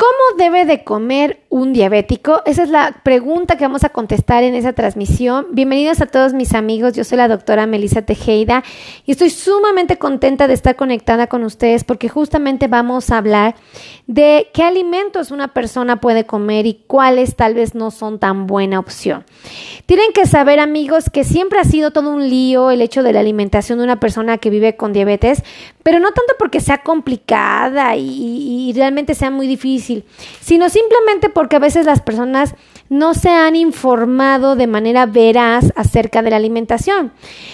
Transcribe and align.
¿Cómo 0.00 0.38
debe 0.38 0.64
de 0.64 0.82
comer 0.82 1.39
un 1.50 1.72
diabético? 1.72 2.42
Esa 2.46 2.62
es 2.62 2.70
la 2.70 3.00
pregunta 3.02 3.56
que 3.56 3.64
vamos 3.64 3.82
a 3.82 3.88
contestar 3.88 4.44
en 4.44 4.54
esa 4.54 4.72
transmisión. 4.72 5.48
Bienvenidos 5.50 6.00
a 6.00 6.06
todos 6.06 6.32
mis 6.32 6.54
amigos. 6.54 6.94
Yo 6.94 7.02
soy 7.02 7.18
la 7.18 7.26
doctora 7.26 7.66
Melissa 7.66 8.02
Tejeda 8.02 8.62
y 9.04 9.12
estoy 9.12 9.30
sumamente 9.30 9.98
contenta 9.98 10.46
de 10.46 10.54
estar 10.54 10.76
conectada 10.76 11.26
con 11.26 11.42
ustedes 11.42 11.82
porque 11.82 12.08
justamente 12.08 12.68
vamos 12.68 13.10
a 13.10 13.18
hablar 13.18 13.56
de 14.06 14.48
qué 14.54 14.62
alimentos 14.62 15.32
una 15.32 15.48
persona 15.48 16.00
puede 16.00 16.24
comer 16.24 16.66
y 16.66 16.84
cuáles 16.86 17.34
tal 17.34 17.54
vez 17.54 17.74
no 17.74 17.90
son 17.90 18.20
tan 18.20 18.46
buena 18.46 18.78
opción. 18.78 19.24
Tienen 19.86 20.12
que 20.12 20.26
saber, 20.26 20.60
amigos, 20.60 21.10
que 21.10 21.24
siempre 21.24 21.58
ha 21.58 21.64
sido 21.64 21.90
todo 21.90 22.10
un 22.10 22.30
lío 22.30 22.70
el 22.70 22.80
hecho 22.80 23.02
de 23.02 23.12
la 23.12 23.20
alimentación 23.20 23.78
de 23.78 23.84
una 23.84 23.98
persona 23.98 24.38
que 24.38 24.50
vive 24.50 24.76
con 24.76 24.92
diabetes, 24.92 25.42
pero 25.82 25.98
no 25.98 26.12
tanto 26.12 26.34
porque 26.38 26.60
sea 26.60 26.78
complicada 26.78 27.96
y, 27.96 28.72
realmente 28.76 29.16
sea 29.16 29.32
muy 29.32 29.48
difícil 29.48 30.04
sino 30.40 30.68
simplemente 30.68 31.28
porque 31.40 31.56
a 31.56 31.60
veces 31.60 31.86
las 31.86 32.02
personas 32.02 32.54
no 32.90 33.14
se 33.14 33.30
han 33.30 33.56
informado 33.56 34.56
de 34.56 34.66
manera 34.66 35.06
veraz 35.06 35.72
acerca 35.74 36.20
de 36.20 36.28
la 36.28 36.36
alimentación. 36.36 37.12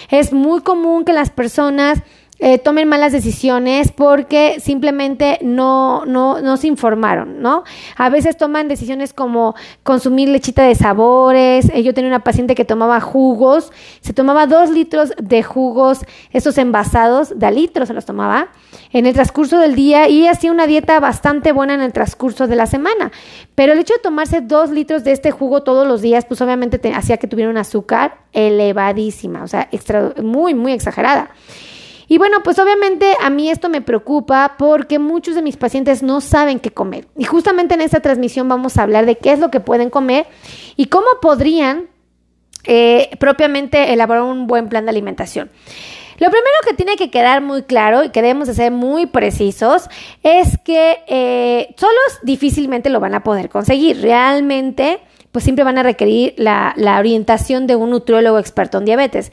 Es 0.09 0.33
muy 0.33 0.59
común 0.59 1.05
que 1.05 1.13
las 1.13 1.29
personas 1.29 1.99
eh, 2.39 2.59
tomen 2.59 2.87
malas 2.87 3.11
decisiones 3.11 3.91
porque 3.91 4.59
simplemente 4.59 5.39
no, 5.41 6.05
no, 6.05 6.39
no 6.41 6.57
se 6.57 6.67
informaron, 6.67 7.41
¿no? 7.41 7.63
A 7.95 8.09
veces 8.09 8.37
toman 8.37 8.67
decisiones 8.67 9.13
como 9.13 9.55
consumir 9.83 10.29
lechita 10.29 10.63
de 10.63 10.75
sabores. 10.75 11.69
Eh, 11.73 11.83
yo 11.83 11.93
tenía 11.93 12.09
una 12.09 12.23
paciente 12.23 12.53
que 12.53 12.65
tomaba 12.65 13.01
jugos, 13.01 13.71
se 14.01 14.13
tomaba 14.13 14.45
dos 14.45 14.69
litros 14.69 15.13
de 15.21 15.41
jugos, 15.41 16.01
esos 16.31 16.57
envasados, 16.57 17.39
de 17.39 17.51
litros 17.51 17.87
se 17.87 17.93
los 17.93 18.05
tomaba 18.05 18.49
en 18.93 19.05
el 19.05 19.13
transcurso 19.13 19.59
del 19.59 19.75
día 19.75 20.07
y 20.07 20.27
hacía 20.27 20.51
una 20.51 20.67
dieta 20.67 20.99
bastante 20.99 21.51
buena 21.51 21.73
en 21.73 21.81
el 21.81 21.93
transcurso 21.93 22.47
de 22.47 22.55
la 22.55 22.67
semana. 22.67 23.11
Pero 23.55 23.73
el 23.73 23.79
hecho 23.79 23.95
de 23.95 23.99
tomarse 23.99 24.41
dos 24.41 24.69
litros 24.69 25.03
de 25.03 25.11
este 25.11 25.31
jugo 25.31 25.63
todos 25.63 25.87
los 25.87 26.01
días, 26.01 26.25
pues 26.25 26.41
obviamente 26.41 26.79
hacía 26.93 27.17
que 27.17 27.27
tuviera 27.27 27.49
un 27.49 27.57
azúcar 27.57 28.19
elevadísima, 28.33 29.43
o 29.43 29.47
sea, 29.47 29.67
extra, 29.71 30.13
muy, 30.21 30.53
muy 30.53 30.73
exagerada. 30.73 31.31
Y 32.07 32.17
bueno, 32.17 32.37
pues 32.43 32.57
obviamente 32.59 33.13
a 33.21 33.29
mí 33.29 33.49
esto 33.49 33.69
me 33.69 33.81
preocupa 33.81 34.55
porque 34.57 34.97
muchos 34.97 35.35
de 35.35 35.41
mis 35.41 35.57
pacientes 35.57 36.03
no 36.03 36.21
saben 36.21 36.59
qué 36.59 36.71
comer. 36.71 37.07
Y 37.17 37.25
justamente 37.25 37.73
en 37.73 37.81
esta 37.81 37.99
transmisión 37.99 38.47
vamos 38.47 38.77
a 38.77 38.83
hablar 38.83 39.05
de 39.05 39.17
qué 39.17 39.33
es 39.33 39.39
lo 39.39 39.51
que 39.51 39.59
pueden 39.59 39.89
comer 39.89 40.25
y 40.75 40.85
cómo 40.85 41.07
podrían 41.21 41.87
eh, 42.63 43.09
propiamente 43.19 43.93
elaborar 43.93 44.23
un 44.23 44.47
buen 44.47 44.69
plan 44.69 44.85
de 44.85 44.91
alimentación. 44.91 45.49
Lo 46.19 46.29
primero 46.31 46.55
que 46.67 46.73
tiene 46.73 46.95
que 46.95 47.11
quedar 47.11 47.41
muy 47.41 47.63
claro 47.63 48.03
y 48.03 48.09
que 48.09 48.21
debemos 48.21 48.47
de 48.47 48.55
ser 48.55 48.71
muy 48.71 49.05
precisos 49.05 49.87
es 50.23 50.57
que 50.63 50.97
eh, 51.07 51.75
solos 51.77 52.19
difícilmente 52.23 52.89
lo 52.89 52.99
van 52.99 53.13
a 53.13 53.23
poder 53.23 53.49
conseguir. 53.49 54.01
Realmente, 54.01 54.99
pues 55.31 55.43
siempre 55.43 55.63
van 55.63 55.77
a 55.77 55.83
requerir 55.83 56.33
la, 56.37 56.73
la 56.75 56.97
orientación 56.97 57.67
de 57.67 57.75
un 57.75 57.91
nutriólogo 57.91 58.39
experto 58.39 58.79
en 58.79 58.85
diabetes. 58.85 59.31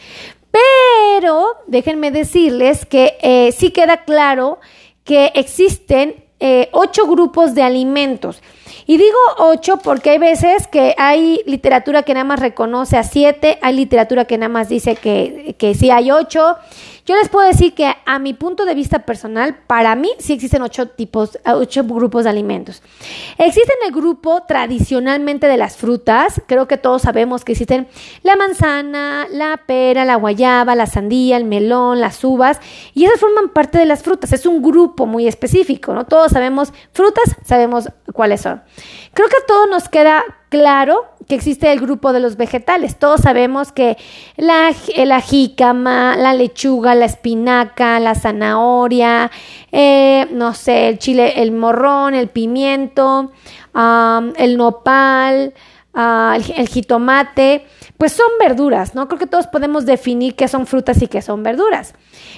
Pero 0.55 1.57
déjenme 1.67 2.13
decirles 2.13 2.87
que 2.87 3.19
eh, 3.23 3.51
sí 3.51 3.73
queda 3.73 4.05
claro 4.05 4.61
que 5.03 5.33
existen 5.35 6.25
eh, 6.39 6.69
ocho 6.71 7.09
grupos 7.09 7.57
de 7.57 7.65
alimentos. 7.65 8.41
Y 8.87 8.97
digo 8.99 9.19
ocho 9.39 9.79
porque 9.79 10.11
hay 10.11 10.19
veces 10.19 10.69
que 10.69 10.95
hay 10.97 11.41
literatura 11.47 12.05
que 12.05 12.15
nada 12.15 12.25
más 12.25 12.39
reconoce 12.39 12.97
a 12.97 13.03
siete, 13.03 13.59
hay 13.63 13.75
literatura 13.75 14.27
que 14.27 14.39
nada 14.39 14.51
más 14.51 14.69
dice 14.69 14.95
que, 14.95 15.57
que 15.59 15.75
sí 15.75 15.91
hay 15.91 16.13
ocho. 16.13 16.57
Yo 17.07 17.17
les 17.17 17.29
puedo 17.29 17.47
decir 17.47 17.75
que 17.75 17.93
a 18.07 18.19
mi 18.19 18.33
punto 18.33 18.65
de 18.65 18.75
vista 18.75 19.01
personal, 19.01 19.59
para 19.67 19.95
mí 19.95 20.11
sí 20.19 20.33
existen 20.33 20.63
ocho 20.63 20.89
tipos, 20.89 21.39
ocho 21.45 21.85
grupos 21.85 22.25
de 22.25 22.31
alimentos. 22.31 22.83
Existen 23.37 23.77
el 23.87 23.93
grupo 23.93 24.45
tradicionalmente 24.49 25.47
de 25.47 25.59
las 25.59 25.77
frutas, 25.77 26.41
creo 26.47 26.67
que 26.67 26.79
todos 26.79 27.03
sabemos 27.03 27.45
que 27.45 27.53
existen 27.53 27.89
la 28.23 28.37
manzana, 28.37 29.27
la 29.31 29.61
pera, 29.67 30.07
la 30.07 30.17
guayaba, 30.17 30.75
la 30.75 30.87
sandía, 30.87 31.37
el 31.37 31.45
melón, 31.45 32.01
las 32.01 32.25
uvas, 32.25 32.59
y 32.95 33.05
esas 33.05 33.21
forman 33.21 33.51
parte 33.51 33.77
de 33.77 33.85
las 33.85 34.03
frutas, 34.03 34.33
es 34.33 34.47
un 34.47 34.63
grupo 34.63 35.05
muy 35.05 35.29
específico, 35.29 35.93
¿no? 35.93 36.07
Todos 36.07 36.33
sabemos 36.33 36.73
frutas, 36.93 37.37
sabemos 37.45 37.91
cuáles 38.15 38.41
son. 38.41 38.63
Creo 39.13 39.29
que 39.29 39.37
a 39.37 39.47
todos 39.47 39.69
nos 39.69 39.91
queda 39.91 40.25
claro 40.49 41.05
que 41.29 41.35
existe 41.35 41.73
el 41.73 41.81
grupo 41.81 42.13
de 42.13 42.21
los 42.21 42.37
vegetales. 42.37 42.99
Todos 42.99 43.23
sabemos 43.23 43.73
que 43.73 43.97
la, 44.37 44.71
la 44.97 45.21
jícama, 45.21 46.17
la 46.17 46.35
lechuga, 46.35 46.95
la 46.95 47.07
espinaca, 47.07 48.01
la 48.01 48.15
zanahoria, 48.15 49.31
eh, 49.73 50.29
no 50.33 50.55
sé, 50.55 50.89
el 50.89 50.99
chile, 50.99 51.43
el 51.43 51.53
morrón, 51.53 52.15
el 52.15 52.29
pimiento, 52.29 53.33
el 53.75 54.57
nopal, 54.57 55.55
ah, 55.95 56.37
el, 56.37 56.55
el, 56.57 56.69
jitomate, 56.69 57.67
pues 57.99 58.13
son 58.13 58.31
verduras, 58.39 58.95
¿no? 58.95 59.09
Creo 59.09 59.19
que 59.19 59.27
todos 59.27 59.47
podemos 59.47 59.87
definir 59.87 60.37
qué 60.37 60.49
son 60.49 60.67
frutas 60.67 61.01
y 61.03 61.09
qué 61.09 61.23
son 61.23 61.43
verduras. 61.43 61.95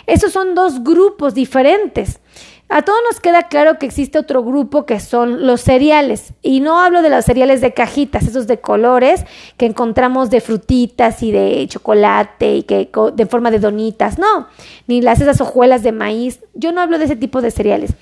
Esos 0.06 0.32
son 0.32 0.54
dos 0.54 0.82
grupos 0.82 1.34
diferentes. 1.34 2.20
A 2.68 2.82
todos 2.82 2.98
nos 3.08 3.20
queda 3.20 3.44
claro 3.44 3.78
que 3.78 3.86
existe 3.86 4.18
otro 4.18 4.42
grupo 4.42 4.86
que 4.86 4.98
son 4.98 5.46
los 5.46 5.60
cereales. 5.60 6.32
Y 6.42 6.58
no 6.58 6.80
hablo 6.80 7.00
de 7.00 7.10
los 7.10 7.24
cereales 7.24 7.60
de 7.60 7.72
cajitas, 7.72 8.26
esos 8.26 8.48
de 8.48 8.58
colores 8.58 9.24
que 9.56 9.66
encontramos 9.66 10.30
de 10.30 10.40
frutitas 10.40 11.22
y 11.22 11.30
de 11.30 11.64
chocolate 11.68 12.56
y 12.56 12.62
que 12.64 12.90
de 13.14 13.26
forma 13.26 13.52
de 13.52 13.60
donitas. 13.60 14.18
No, 14.18 14.48
ni 14.88 15.00
las 15.00 15.20
esas 15.20 15.40
hojuelas 15.40 15.84
de 15.84 15.92
maíz. 15.92 16.40
Yo 16.54 16.72
no 16.72 16.80
hablo 16.80 16.98
de 16.98 17.04
ese 17.04 17.14
tipo 17.14 17.40
de 17.40 17.52
cereales. 17.52 17.92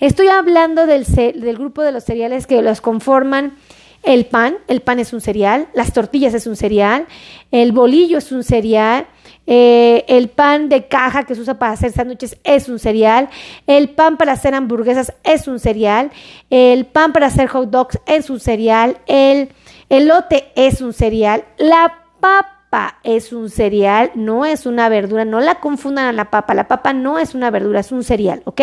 Estoy 0.00 0.28
hablando 0.28 0.86
del, 0.86 1.04
del 1.04 1.56
grupo 1.58 1.82
de 1.82 1.92
los 1.92 2.04
cereales 2.04 2.46
que 2.46 2.62
los 2.62 2.80
conforman 2.80 3.58
el 4.02 4.24
pan. 4.24 4.56
El 4.66 4.80
pan 4.80 4.98
es 4.98 5.12
un 5.12 5.20
cereal. 5.20 5.68
Las 5.74 5.92
tortillas 5.92 6.32
es 6.32 6.46
un 6.46 6.56
cereal. 6.56 7.06
El 7.50 7.72
bolillo 7.72 8.16
es 8.16 8.32
un 8.32 8.44
cereal 8.44 9.08
eh, 9.46 10.04
el 10.08 10.28
pan 10.28 10.68
de 10.68 10.88
caja 10.88 11.22
que 11.24 11.34
se 11.34 11.40
usa 11.40 11.58
para 11.58 11.72
hacer 11.72 11.92
sándwiches 11.92 12.36
es 12.44 12.68
un 12.68 12.78
cereal. 12.78 13.28
El 13.66 13.90
pan 13.90 14.16
para 14.16 14.32
hacer 14.32 14.54
hamburguesas 14.54 15.12
es 15.22 15.46
un 15.48 15.58
cereal. 15.58 16.10
El 16.50 16.86
pan 16.86 17.12
para 17.12 17.26
hacer 17.26 17.48
hot 17.48 17.70
dogs 17.70 17.98
es 18.06 18.28
un 18.30 18.40
cereal. 18.40 18.98
El 19.06 19.50
elote 19.88 20.52
es 20.56 20.80
un 20.80 20.92
cereal. 20.92 21.44
La 21.58 21.94
papa 22.20 22.98
es 23.04 23.32
un 23.32 23.48
cereal, 23.48 24.10
no 24.14 24.44
es 24.44 24.66
una 24.66 24.88
verdura. 24.88 25.24
No 25.24 25.40
la 25.40 25.56
confundan 25.56 26.06
a 26.06 26.12
la 26.12 26.30
papa. 26.30 26.54
La 26.54 26.68
papa 26.68 26.92
no 26.92 27.18
es 27.18 27.34
una 27.34 27.50
verdura, 27.50 27.80
es 27.80 27.92
un 27.92 28.02
cereal, 28.02 28.42
¿ok? 28.44 28.60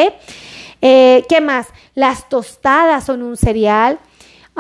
Eh, 0.81 1.23
¿Qué 1.29 1.39
más? 1.39 1.69
Las 1.95 2.27
tostadas 2.27 3.05
son 3.05 3.23
un 3.23 3.37
cereal. 3.37 3.99
¿Qué 4.55 4.59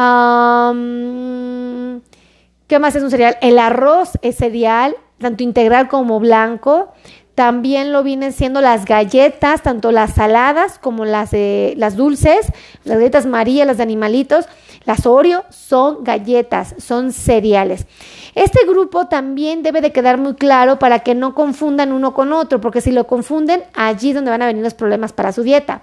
más 2.79 2.95
es 2.95 3.03
un 3.03 3.11
cereal? 3.11 3.37
El 3.41 3.59
arroz 3.59 4.17
es 4.21 4.37
cereal 4.37 4.95
tanto 5.23 5.43
integral 5.43 5.87
como 5.87 6.19
blanco. 6.19 6.93
También 7.35 7.91
lo 7.91 8.03
vienen 8.03 8.31
siendo 8.31 8.61
las 8.61 8.85
galletas, 8.85 9.63
tanto 9.63 9.91
las 9.91 10.13
saladas 10.13 10.77
como 10.77 11.03
las, 11.03 11.31
las 11.33 11.95
dulces, 11.95 12.45
las 12.83 12.97
galletas 12.99 13.25
María, 13.25 13.65
las 13.65 13.77
de 13.77 13.83
animalitos, 13.83 14.45
las 14.85 15.07
Oreo, 15.07 15.43
son 15.49 16.03
galletas, 16.03 16.75
son 16.77 17.11
cereales. 17.11 17.87
Este 18.35 18.65
grupo 18.67 19.07
también 19.07 19.63
debe 19.63 19.81
de 19.81 19.91
quedar 19.91 20.19
muy 20.19 20.35
claro 20.35 20.77
para 20.77 20.99
que 20.99 21.15
no 21.15 21.33
confundan 21.33 21.91
uno 21.91 22.13
con 22.13 22.33
otro, 22.33 22.61
porque 22.61 22.81
si 22.81 22.91
lo 22.91 23.07
confunden, 23.07 23.63
allí 23.73 24.09
es 24.09 24.15
donde 24.15 24.29
van 24.29 24.43
a 24.43 24.47
venir 24.47 24.63
los 24.63 24.75
problemas 24.75 25.11
para 25.11 25.31
su 25.31 25.41
dieta. 25.41 25.81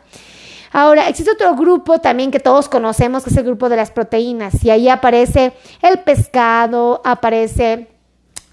Ahora, 0.72 1.08
existe 1.08 1.32
otro 1.32 1.56
grupo 1.56 2.00
también 2.00 2.30
que 2.30 2.38
todos 2.38 2.68
conocemos, 2.68 3.24
que 3.24 3.30
es 3.30 3.36
el 3.36 3.44
grupo 3.44 3.68
de 3.68 3.76
las 3.76 3.90
proteínas, 3.90 4.64
y 4.64 4.70
ahí 4.70 4.88
aparece 4.88 5.52
el 5.82 5.98
pescado, 6.00 7.00
aparece 7.04 7.88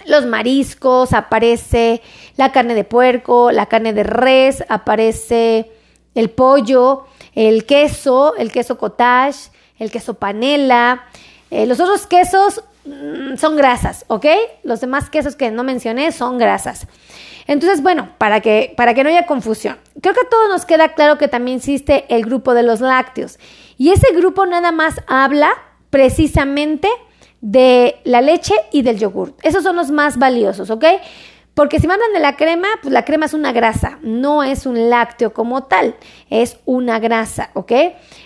los 0.07 0.25
mariscos, 0.25 1.13
aparece 1.13 2.01
la 2.35 2.51
carne 2.51 2.73
de 2.73 2.83
puerco, 2.83 3.51
la 3.51 3.67
carne 3.67 3.93
de 3.93 4.03
res, 4.03 4.63
aparece 4.69 5.71
el 6.15 6.29
pollo, 6.29 7.05
el 7.35 7.65
queso, 7.65 8.35
el 8.37 8.51
queso 8.51 8.77
cottage, 8.77 9.51
el 9.77 9.91
queso 9.91 10.15
panela. 10.15 11.03
Eh, 11.51 11.65
los 11.65 11.79
otros 11.79 12.07
quesos 12.07 12.63
mm, 12.85 13.35
son 13.37 13.55
grasas, 13.55 14.05
¿ok? 14.07 14.25
Los 14.63 14.81
demás 14.81 15.09
quesos 15.09 15.35
que 15.35 15.51
no 15.51 15.63
mencioné 15.63 16.11
son 16.11 16.37
grasas. 16.37 16.87
Entonces, 17.45 17.81
bueno, 17.81 18.09
para 18.17 18.41
que, 18.41 18.73
para 18.75 18.93
que 18.93 19.03
no 19.03 19.09
haya 19.09 19.25
confusión, 19.25 19.77
creo 20.01 20.13
que 20.13 20.21
a 20.21 20.29
todos 20.29 20.49
nos 20.49 20.65
queda 20.65 20.93
claro 20.93 21.17
que 21.17 21.27
también 21.27 21.57
existe 21.57 22.05
el 22.09 22.25
grupo 22.25 22.53
de 22.53 22.63
los 22.63 22.81
lácteos. 22.81 23.39
Y 23.77 23.91
ese 23.91 24.13
grupo 24.13 24.45
nada 24.45 24.71
más 24.71 25.01
habla 25.07 25.51
precisamente 25.89 26.89
de 27.41 27.99
la 28.03 28.21
leche 28.21 28.53
y 28.71 28.81
del 28.81 28.97
yogur. 28.97 29.33
Esos 29.43 29.63
son 29.63 29.75
los 29.75 29.91
más 29.91 30.17
valiosos, 30.17 30.69
¿ok? 30.69 30.85
Porque 31.53 31.79
si 31.79 31.87
me 31.87 31.93
hablan 31.93 32.13
de 32.13 32.19
la 32.19 32.35
crema, 32.35 32.67
pues 32.81 32.93
la 32.93 33.03
crema 33.03 33.25
es 33.25 33.33
una 33.33 33.51
grasa, 33.51 33.97
no 34.03 34.43
es 34.43 34.67
un 34.67 34.91
lácteo 34.91 35.33
como 35.33 35.63
tal, 35.63 35.95
es 36.29 36.57
una 36.65 36.99
grasa, 36.99 37.49
¿ok? 37.55 37.71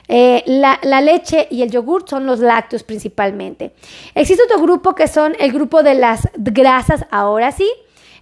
Eh, 0.09 0.43
la, 0.47 0.79
la, 0.83 0.99
leche 0.99 1.47
y 1.49 1.61
el 1.61 1.71
yogur 1.71 2.03
son 2.09 2.25
los 2.25 2.39
lácteos 2.39 2.83
principalmente. 2.83 3.73
Existe 4.15 4.43
otro 4.43 4.61
grupo 4.61 4.95
que 4.95 5.07
son 5.07 5.33
el 5.39 5.53
grupo 5.53 5.81
de 5.81 5.95
las 5.95 6.27
grasas, 6.35 7.05
ahora 7.09 7.53
sí. 7.53 7.71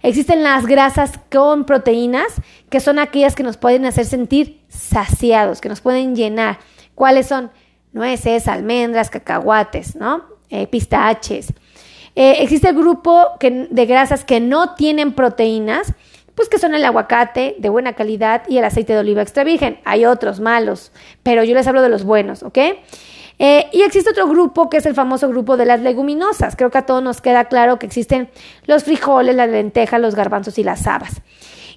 Existen 0.02 0.44
las 0.44 0.64
grasas 0.64 1.18
con 1.30 1.64
proteínas, 1.64 2.32
que 2.70 2.78
son 2.78 3.00
aquellas 3.00 3.34
que 3.34 3.42
nos 3.42 3.56
pueden 3.56 3.84
hacer 3.86 4.06
sentir 4.06 4.62
saciados, 4.68 5.60
que 5.60 5.68
nos 5.68 5.80
pueden 5.80 6.14
llenar. 6.14 6.58
¿Cuáles 6.94 7.26
son? 7.26 7.50
nueces, 7.92 8.48
almendras, 8.48 9.10
cacahuates, 9.10 9.96
¿no? 9.96 10.24
Eh, 10.50 10.66
pistaches. 10.66 11.52
Eh, 12.16 12.38
existe 12.40 12.68
el 12.68 12.76
grupo 12.76 13.28
de 13.40 13.86
grasas 13.86 14.24
que 14.24 14.40
no 14.40 14.74
tienen 14.74 15.12
proteínas, 15.12 15.94
pues 16.34 16.48
que 16.48 16.58
son 16.58 16.74
el 16.74 16.84
aguacate 16.84 17.54
de 17.58 17.68
buena 17.68 17.92
calidad 17.92 18.42
y 18.48 18.58
el 18.58 18.64
aceite 18.64 18.94
de 18.94 18.98
oliva 18.98 19.22
extra 19.22 19.44
virgen. 19.44 19.78
Hay 19.84 20.04
otros 20.04 20.40
malos, 20.40 20.90
pero 21.22 21.44
yo 21.44 21.54
les 21.54 21.68
hablo 21.68 21.82
de 21.82 21.88
los 21.88 22.02
buenos, 22.02 22.42
¿ok? 22.42 22.58
Eh, 23.38 23.68
y 23.72 23.82
existe 23.82 24.10
otro 24.10 24.26
grupo 24.26 24.68
que 24.68 24.78
es 24.78 24.86
el 24.86 24.94
famoso 24.94 25.28
grupo 25.28 25.56
de 25.56 25.66
las 25.66 25.80
leguminosas. 25.80 26.56
Creo 26.56 26.70
que 26.70 26.78
a 26.78 26.86
todos 26.86 27.02
nos 27.02 27.20
queda 27.20 27.44
claro 27.44 27.78
que 27.78 27.86
existen 27.86 28.28
los 28.66 28.84
frijoles, 28.84 29.36
las 29.36 29.48
lentejas, 29.48 30.00
los 30.00 30.16
garbanzos 30.16 30.58
y 30.58 30.64
las 30.64 30.86
habas. 30.86 31.22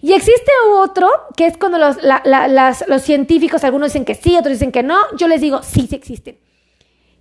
Y 0.02 0.14
existe 0.14 0.52
otro 0.76 1.08
que 1.38 1.46
es 1.46 1.58
cuando 1.58 1.78
los, 1.78 1.98
los 2.88 3.02
científicos, 3.04 3.64
algunos 3.64 3.94
dicen 3.94 4.04
que 4.04 4.16
sí, 4.16 4.36
otros 4.36 4.54
dicen 4.54 4.72
que 4.72 4.84
no. 4.84 4.98
Yo 5.16 5.28
les 5.28 5.40
digo, 5.42 5.62
sí, 5.62 5.88
sí 5.88 5.96
existen 5.96 6.38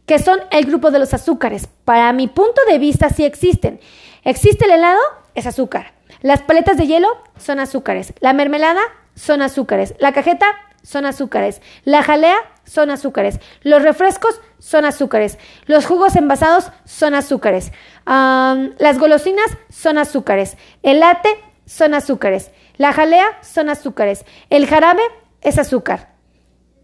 que 0.07 0.19
son 0.19 0.41
el 0.51 0.67
grupo 0.67 0.91
de 0.91 0.99
los 0.99 1.15
azúcares. 1.15 1.69
Para 1.85 2.13
mi 2.13 2.29
punto 2.29 2.61
de 2.69 2.79
vista 2.79 3.09
sí 3.11 3.25
existen. 3.25 3.81
Existe 4.25 4.65
el 4.65 4.73
helado, 4.73 5.01
es 5.35 5.47
azúcar. 5.47 5.93
Las 6.21 6.43
paletas 6.43 6.77
de 6.77 6.87
hielo 6.87 7.09
son 7.37 7.61
azúcares. 7.61 8.15
La 8.21 8.33
mermelada 8.33 8.83
son 9.15 9.43
azúcares. 9.43 9.95
La 9.99 10.13
cajeta 10.13 10.47
son 10.83 11.07
azúcares. 11.07 11.63
La 11.85 12.03
jalea 12.03 12.37
son 12.65 12.91
azúcares. 12.91 13.41
Los 13.63 13.83
refrescos 13.83 14.41
son 14.59 14.85
azúcares. 14.85 15.39
Los 15.67 15.87
jugos 15.87 16.17
envasados 16.17 16.71
son 16.85 17.15
azúcares. 17.15 17.73
las 18.07 18.99
golosinas 18.99 19.57
son 19.69 19.99
azúcares. 19.99 20.57
El 20.83 21.01
latte 21.01 21.31
son 21.67 21.95
azúcares. 21.95 22.51
La 22.77 22.93
jalea 22.93 23.27
son 23.43 23.69
azúcares. 23.69 24.25
El 24.51 24.67
jarabe 24.67 25.03
es 25.41 25.59
azúcar. 25.59 26.12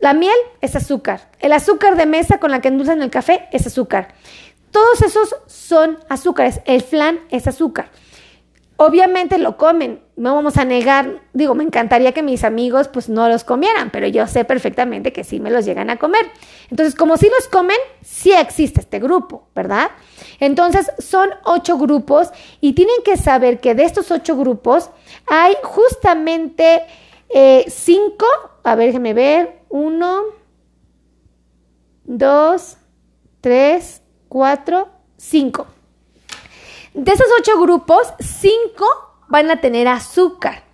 La 0.00 0.14
miel 0.14 0.36
es 0.60 0.76
azúcar. 0.76 1.30
El 1.40 1.52
azúcar 1.52 1.96
de 1.96 2.06
mesa 2.06 2.38
con 2.38 2.50
la 2.50 2.60
que 2.60 2.68
endulzan 2.68 3.02
el 3.02 3.10
café 3.10 3.48
es 3.52 3.66
azúcar. 3.66 4.14
Todos 4.70 5.02
esos 5.02 5.34
son 5.46 5.98
azúcares. 6.08 6.60
El 6.66 6.82
flan 6.82 7.20
es 7.30 7.46
azúcar. 7.46 7.90
Obviamente 8.80 9.38
lo 9.38 9.56
comen, 9.56 10.00
no 10.14 10.36
vamos 10.36 10.56
a 10.56 10.64
negar, 10.64 11.22
digo, 11.32 11.56
me 11.56 11.64
encantaría 11.64 12.12
que 12.12 12.22
mis 12.22 12.44
amigos 12.44 12.86
pues 12.86 13.08
no 13.08 13.28
los 13.28 13.42
comieran, 13.42 13.90
pero 13.90 14.06
yo 14.06 14.24
sé 14.28 14.44
perfectamente 14.44 15.12
que 15.12 15.24
sí 15.24 15.40
me 15.40 15.50
los 15.50 15.64
llegan 15.64 15.90
a 15.90 15.96
comer. 15.96 16.30
Entonces, 16.70 16.94
como 16.94 17.16
sí 17.16 17.28
los 17.28 17.48
comen, 17.48 17.76
sí 18.02 18.30
existe 18.30 18.80
este 18.80 19.00
grupo, 19.00 19.48
¿verdad? 19.52 19.90
Entonces, 20.38 20.92
son 21.00 21.28
ocho 21.42 21.76
grupos 21.76 22.28
y 22.60 22.74
tienen 22.74 23.02
que 23.04 23.16
saber 23.16 23.58
que 23.58 23.74
de 23.74 23.82
estos 23.82 24.12
ocho 24.12 24.36
grupos 24.36 24.90
hay 25.26 25.56
justamente 25.64 26.82
eh, 27.30 27.64
cinco, 27.66 28.26
a 28.70 28.74
ver, 28.74 28.88
déjenme 28.88 29.14
ver, 29.14 29.62
uno, 29.68 30.22
dos, 32.04 32.76
tres, 33.40 34.02
cuatro, 34.28 34.88
cinco. 35.16 35.66
De 36.94 37.12
esos 37.12 37.26
ocho 37.38 37.60
grupos, 37.60 38.12
cinco 38.20 38.86
van 39.28 39.50
a 39.50 39.60
tener 39.60 39.88
azúcar. 39.88 40.64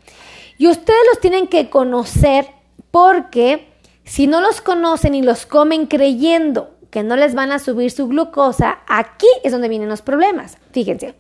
Y 0.59 0.69
ustedes 0.69 1.01
los 1.11 1.21
tienen 1.21 1.49
que 1.49 1.71
conocer 1.71 2.47
porque 2.91 3.69
si 4.05 4.27
no 4.27 4.41
los 4.41 4.61
conocen 4.61 5.15
y 5.15 5.23
los 5.23 5.47
comen 5.47 5.87
creyendo 5.87 6.74
que 6.95 7.03
no 7.03 7.17
les 7.17 7.35
van 7.35 7.51
a 7.51 7.59
subir 7.59 7.91
su 7.91 8.07
glucosa, 8.07 8.79
aquí 8.87 9.27
es 9.43 9.51
donde 9.51 9.69
vienen 9.69 9.89
los 9.89 10.01
problemas. 10.01 10.59
Fíjense, 10.71 11.17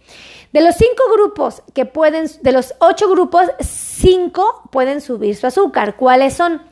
de 0.53 0.61
los 0.61 0.77
cinco 0.77 1.03
grupos 1.13 1.65
que 1.75 1.85
pueden, 1.85 2.31
de 2.43 2.53
los 2.53 2.75
ocho 2.79 3.11
grupos, 3.11 3.47
cinco 3.59 4.63
pueden 4.71 5.01
subir 5.01 5.35
su 5.35 5.49
azúcar. 5.49 5.97
¿Cuáles 5.97 6.35
son? 6.35 6.63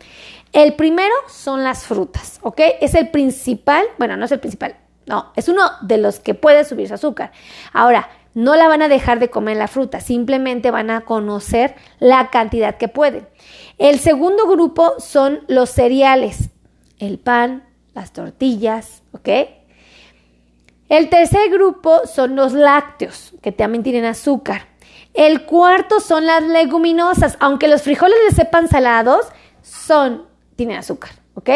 El 0.53 0.77
primero 0.77 1.13
son 1.27 1.65
las 1.65 1.83
frutas, 1.85 2.39
¿ok? 2.43 2.61
Es 2.81 2.95
el 2.95 3.09
principal, 3.11 3.85
bueno, 3.99 4.17
no 4.17 4.25
es 4.25 4.31
el 4.31 4.39
principal, 4.39 4.77
no, 5.07 5.33
es 5.35 5.49
uno 5.49 5.63
de 5.81 5.99
los 5.99 6.21
que 6.21 6.35
puede 6.35 6.65
subir 6.65 6.87
su 6.87 6.95
azúcar. 6.95 7.33
Ahora, 7.73 8.09
no 8.35 8.55
la 8.55 8.69
van 8.69 8.83
a 8.83 8.89
dejar 8.89 9.19
de 9.19 9.31
comer 9.31 9.57
la 9.57 9.67
fruta, 9.67 9.99
simplemente 9.99 10.71
van 10.71 10.91
a 10.91 11.01
conocer 11.01 11.75
la 11.99 12.31
cantidad 12.31 12.77
que 12.77 12.87
pueden. 12.87 13.27
El 13.79 13.99
segundo 13.99 14.47
grupo 14.47 14.95
son 15.01 15.41
los 15.49 15.71
cereales, 15.71 16.51
el 17.01 17.19
pan, 17.19 17.65
las 17.95 18.13
tortillas, 18.13 19.03
¿ok? 19.13 19.29
El 20.89 21.09
tercer 21.09 21.51
grupo 21.51 22.07
son 22.07 22.37
los 22.37 22.53
lácteos, 22.53 23.33
que 23.43 23.53
también 23.53 23.83
tienen 23.83 24.05
azúcar. 24.05 24.69
El 25.15 25.45
cuarto 25.45 26.01
son 26.01 26.27
las 26.27 26.43
leguminosas, 26.43 27.37
aunque 27.41 27.69
los 27.69 27.83
frijoles 27.83 28.17
les 28.27 28.37
sepan 28.37 28.69
salados, 28.69 29.27
son 29.63 30.27
tiene 30.57 30.77
azúcar, 30.77 31.13
¿ok? 31.35 31.51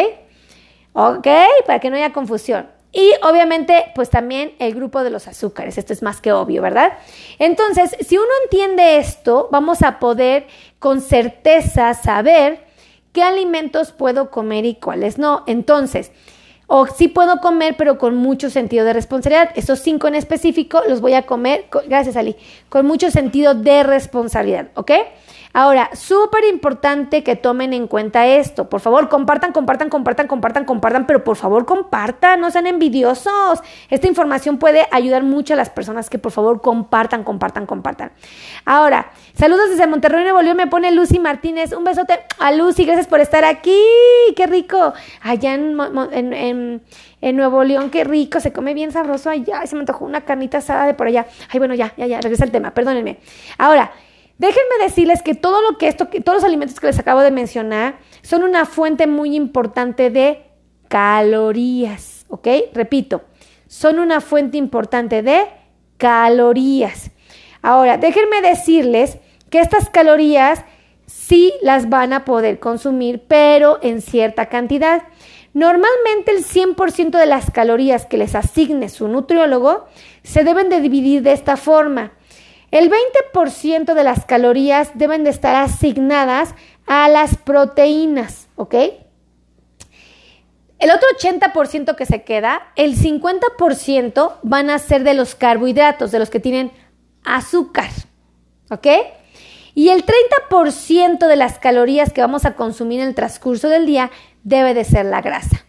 ¿Ok? 0.92 1.28
Para 1.66 1.80
que 1.80 1.90
no 1.90 1.96
haya 1.96 2.12
confusión. 2.12 2.68
Y 2.92 3.12
obviamente, 3.22 3.92
pues 3.94 4.08
también 4.08 4.54
el 4.58 4.74
grupo 4.74 5.04
de 5.04 5.10
los 5.10 5.28
azúcares. 5.28 5.76
Esto 5.76 5.92
es 5.92 6.02
más 6.02 6.22
que 6.22 6.32
obvio, 6.32 6.62
¿verdad? 6.62 6.94
Entonces, 7.38 7.94
si 8.00 8.16
uno 8.16 8.30
entiende 8.44 8.96
esto, 8.96 9.48
vamos 9.52 9.82
a 9.82 9.98
poder 9.98 10.46
con 10.78 11.02
certeza 11.02 11.92
saber 11.92 12.65
qué 13.16 13.22
alimentos 13.22 13.92
puedo 13.92 14.30
comer 14.30 14.66
y 14.66 14.74
cuáles 14.74 15.16
no. 15.16 15.42
Entonces, 15.46 16.12
o 16.66 16.86
sí 16.86 17.08
puedo 17.08 17.38
comer, 17.38 17.74
pero 17.78 17.96
con 17.96 18.14
mucho 18.14 18.50
sentido 18.50 18.84
de 18.84 18.92
responsabilidad. 18.92 19.52
Estos 19.54 19.78
cinco 19.78 20.06
en 20.06 20.16
específico 20.16 20.82
los 20.86 21.00
voy 21.00 21.14
a 21.14 21.22
comer, 21.22 21.64
gracias 21.88 22.16
Ali, 22.16 22.36
con 22.68 22.84
mucho 22.84 23.10
sentido 23.10 23.54
de 23.54 23.84
responsabilidad, 23.84 24.68
¿ok? 24.74 24.90
Ahora, 25.58 25.88
súper 25.94 26.44
importante 26.44 27.24
que 27.24 27.34
tomen 27.34 27.72
en 27.72 27.86
cuenta 27.86 28.26
esto. 28.26 28.68
Por 28.68 28.82
favor, 28.82 29.08
compartan, 29.08 29.52
compartan, 29.52 29.88
compartan, 29.88 30.26
compartan, 30.26 30.66
compartan, 30.66 31.06
pero 31.06 31.24
por 31.24 31.36
favor 31.36 31.64
compartan, 31.64 32.42
no 32.42 32.50
sean 32.50 32.66
envidiosos. 32.66 33.62
Esta 33.88 34.06
información 34.06 34.58
puede 34.58 34.86
ayudar 34.90 35.22
mucho 35.22 35.54
a 35.54 35.56
las 35.56 35.70
personas 35.70 36.10
que 36.10 36.18
por 36.18 36.30
favor 36.30 36.60
compartan, 36.60 37.24
compartan, 37.24 37.64
compartan. 37.64 38.12
Ahora, 38.66 39.10
saludos 39.32 39.70
desde 39.70 39.86
Monterrey, 39.86 40.24
Nuevo 40.24 40.42
León, 40.42 40.58
me 40.58 40.66
pone 40.66 40.92
Lucy 40.92 41.18
Martínez. 41.18 41.72
Un 41.72 41.84
besote 41.84 42.20
a 42.38 42.52
Lucy, 42.52 42.84
gracias 42.84 43.06
por 43.06 43.20
estar 43.20 43.42
aquí. 43.46 43.80
Qué 44.36 44.46
rico. 44.46 44.92
Allá 45.22 45.54
en, 45.54 46.82
Nuevo 47.34 47.64
León, 47.64 47.88
qué 47.88 48.04
rico, 48.04 48.40
se 48.40 48.52
come 48.52 48.74
bien 48.74 48.92
sabroso 48.92 49.30
allá. 49.30 49.66
se 49.66 49.74
me 49.74 49.80
antojó 49.80 50.04
una 50.04 50.20
carnita 50.20 50.58
asada 50.58 50.84
de 50.84 50.92
por 50.92 51.06
allá. 51.06 51.24
Ay, 51.48 51.60
bueno, 51.60 51.74
ya, 51.74 51.94
ya, 51.96 52.06
ya, 52.06 52.20
regresa 52.20 52.44
el 52.44 52.50
tema, 52.50 52.72
perdónenme. 52.72 53.20
Ahora, 53.56 53.90
Déjenme 54.38 54.84
decirles 54.84 55.22
que 55.22 55.34
todo 55.34 55.62
lo 55.62 55.78
que 55.78 55.88
esto, 55.88 56.08
todos 56.24 56.36
los 56.36 56.44
alimentos 56.44 56.78
que 56.78 56.86
les 56.86 56.98
acabo 56.98 57.20
de 57.20 57.30
mencionar 57.30 57.98
son 58.22 58.42
una 58.42 58.66
fuente 58.66 59.06
muy 59.06 59.34
importante 59.34 60.10
de 60.10 60.44
calorías, 60.88 62.26
¿ok? 62.28 62.48
Repito, 62.74 63.22
son 63.66 63.98
una 63.98 64.20
fuente 64.20 64.58
importante 64.58 65.22
de 65.22 65.46
calorías. 65.96 67.10
Ahora, 67.62 67.96
déjenme 67.96 68.42
decirles 68.42 69.18
que 69.50 69.60
estas 69.60 69.88
calorías 69.88 70.64
sí 71.06 71.54
las 71.62 71.88
van 71.88 72.12
a 72.12 72.24
poder 72.24 72.58
consumir, 72.58 73.24
pero 73.26 73.78
en 73.82 74.02
cierta 74.02 74.46
cantidad. 74.46 75.02
Normalmente 75.54 76.32
el 76.32 76.44
100% 76.44 77.18
de 77.18 77.26
las 77.26 77.50
calorías 77.50 78.04
que 78.04 78.18
les 78.18 78.34
asigne 78.34 78.90
su 78.90 79.08
nutriólogo 79.08 79.86
se 80.22 80.44
deben 80.44 80.68
de 80.68 80.80
dividir 80.80 81.22
de 81.22 81.32
esta 81.32 81.56
forma. 81.56 82.12
El 82.70 82.90
20% 82.90 83.94
de 83.94 84.04
las 84.04 84.24
calorías 84.24 84.90
deben 84.94 85.24
de 85.24 85.30
estar 85.30 85.54
asignadas 85.54 86.54
a 86.86 87.08
las 87.08 87.36
proteínas, 87.36 88.48
¿ok? 88.56 88.74
El 90.78 90.90
otro 90.90 91.08
80% 91.18 91.96
que 91.96 92.06
se 92.06 92.22
queda, 92.22 92.72
el 92.76 92.96
50% 92.96 94.36
van 94.42 94.70
a 94.70 94.78
ser 94.78 95.04
de 95.04 95.14
los 95.14 95.34
carbohidratos, 95.34 96.10
de 96.12 96.18
los 96.18 96.28
que 96.28 96.40
tienen 96.40 96.70
azúcar, 97.24 97.90
¿ok? 98.70 98.86
Y 99.74 99.88
el 99.90 100.04
30% 100.04 101.26
de 101.26 101.36
las 101.36 101.58
calorías 101.58 102.12
que 102.12 102.20
vamos 102.20 102.44
a 102.44 102.54
consumir 102.54 103.00
en 103.00 103.08
el 103.08 103.14
transcurso 103.14 103.68
del 103.68 103.86
día 103.86 104.10
debe 104.42 104.74
de 104.74 104.84
ser 104.84 105.06
la 105.06 105.20
grasa. 105.20 105.66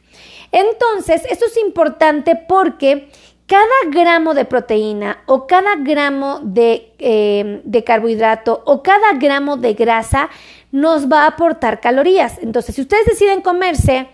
Entonces, 0.52 1.24
esto 1.30 1.46
es 1.46 1.58
importante 1.58 2.36
porque 2.36 3.10
cada 3.48 3.90
gramo 3.90 4.34
de 4.34 4.46
proteína 4.46 5.24
o 5.26 5.48
cada 5.48 5.76
gramo 5.78 6.42
eh, 6.56 7.62
de, 7.64 7.84
carbohidrato 7.84 8.62
o 8.66 8.84
cada 8.84 9.14
gramo 9.14 9.56
de 9.56 9.74
grasa 9.74 10.30
nos 10.72 11.10
va 11.10 11.24
a 11.24 11.28
aportar 11.28 11.80
calorías. 11.80 12.38
Entonces, 12.40 12.76
si 12.76 12.82
ustedes 12.82 13.06
deciden 13.06 13.42
comerse, 13.42 14.10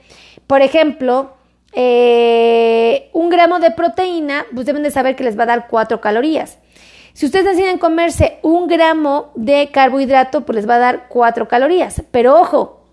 por 0.45 0.61
ejemplo, 0.61 1.33
eh, 1.73 3.09
un 3.11 3.29
gramo 3.29 3.59
de 3.59 3.71
proteína, 3.71 4.45
pues 4.53 4.67
deben 4.67 4.83
de 4.83 4.91
saber 4.91 5.15
que 5.15 5.23
les 5.23 5.37
va 5.37 5.43
a 5.43 5.47
dar 5.47 5.67
4 5.67 5.99
calorías. 5.99 6.59
Si 7.13 7.25
ustedes 7.25 7.45
deciden 7.45 7.79
comerse 7.79 8.37
un 8.43 8.67
gramo 8.67 9.31
de 9.35 9.69
carbohidrato, 9.71 10.45
pues 10.45 10.57
les 10.57 10.69
va 10.69 10.75
a 10.75 10.79
dar 10.79 11.07
4 11.09 11.47
calorías. 11.47 12.03
Pero 12.11 12.39
ojo, 12.39 12.85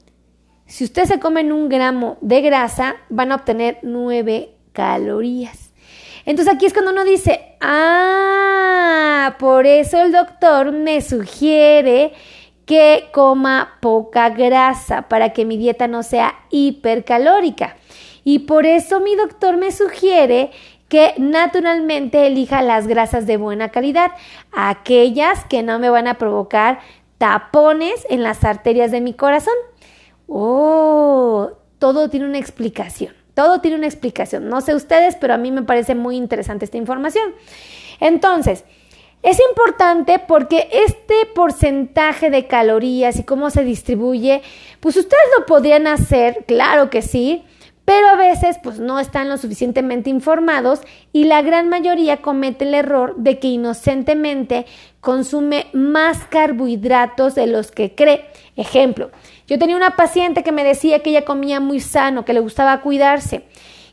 si 0.64 0.84
ustedes 0.84 1.08
se 1.08 1.20
comen 1.20 1.52
un 1.52 1.68
gramo 1.68 2.16
de 2.22 2.40
grasa, 2.40 2.96
van 3.10 3.32
a 3.32 3.36
obtener 3.36 3.78
9 3.82 4.54
calorías. 4.72 5.69
Entonces 6.24 6.54
aquí 6.54 6.66
es 6.66 6.72
cuando 6.72 6.92
uno 6.92 7.04
dice, 7.04 7.56
ah, 7.60 9.36
por 9.38 9.66
eso 9.66 10.00
el 10.02 10.12
doctor 10.12 10.72
me 10.72 11.00
sugiere 11.00 12.12
que 12.66 13.08
coma 13.12 13.78
poca 13.80 14.30
grasa 14.30 15.08
para 15.08 15.32
que 15.32 15.44
mi 15.44 15.56
dieta 15.56 15.88
no 15.88 16.02
sea 16.02 16.34
hipercalórica. 16.50 17.76
Y 18.22 18.40
por 18.40 18.66
eso 18.66 19.00
mi 19.00 19.16
doctor 19.16 19.56
me 19.56 19.72
sugiere 19.72 20.50
que 20.88 21.14
naturalmente 21.18 22.26
elija 22.26 22.62
las 22.62 22.86
grasas 22.86 23.26
de 23.26 23.36
buena 23.36 23.70
calidad, 23.70 24.10
aquellas 24.52 25.44
que 25.44 25.62
no 25.62 25.78
me 25.78 25.88
van 25.88 26.08
a 26.08 26.18
provocar 26.18 26.80
tapones 27.18 28.06
en 28.08 28.22
las 28.22 28.44
arterias 28.44 28.90
de 28.90 29.00
mi 29.00 29.14
corazón. 29.14 29.54
Oh, 30.26 31.50
todo 31.78 32.08
tiene 32.10 32.26
una 32.26 32.38
explicación. 32.38 33.19
Todo 33.40 33.62
tiene 33.62 33.78
una 33.78 33.86
explicación. 33.86 34.50
No 34.50 34.60
sé 34.60 34.74
ustedes, 34.74 35.16
pero 35.16 35.32
a 35.32 35.38
mí 35.38 35.50
me 35.50 35.62
parece 35.62 35.94
muy 35.94 36.14
interesante 36.14 36.66
esta 36.66 36.76
información. 36.76 37.32
Entonces, 37.98 38.66
es 39.22 39.38
importante 39.48 40.18
porque 40.18 40.68
este 40.70 41.14
porcentaje 41.34 42.28
de 42.28 42.46
calorías 42.46 43.18
y 43.18 43.24
cómo 43.24 43.48
se 43.48 43.64
distribuye, 43.64 44.42
pues 44.80 44.98
ustedes 44.98 45.24
lo 45.38 45.46
podrían 45.46 45.86
hacer, 45.86 46.44
claro 46.46 46.90
que 46.90 47.00
sí, 47.00 47.42
pero 47.86 48.08
a 48.08 48.16
veces 48.16 48.58
pues 48.62 48.78
no 48.78 49.00
están 49.00 49.30
lo 49.30 49.38
suficientemente 49.38 50.10
informados 50.10 50.82
y 51.10 51.24
la 51.24 51.40
gran 51.40 51.70
mayoría 51.70 52.18
comete 52.18 52.66
el 52.66 52.74
error 52.74 53.16
de 53.16 53.38
que 53.38 53.48
inocentemente 53.48 54.66
consume 55.00 55.68
más 55.72 56.18
carbohidratos 56.26 57.34
de 57.34 57.46
los 57.46 57.72
que 57.72 57.94
cree. 57.94 58.26
Ejemplo, 58.56 59.10
yo 59.50 59.58
tenía 59.58 59.74
una 59.74 59.96
paciente 59.96 60.44
que 60.44 60.52
me 60.52 60.62
decía 60.62 61.00
que 61.00 61.10
ella 61.10 61.24
comía 61.24 61.58
muy 61.58 61.80
sano, 61.80 62.24
que 62.24 62.32
le 62.32 62.38
gustaba 62.38 62.82
cuidarse. 62.82 63.46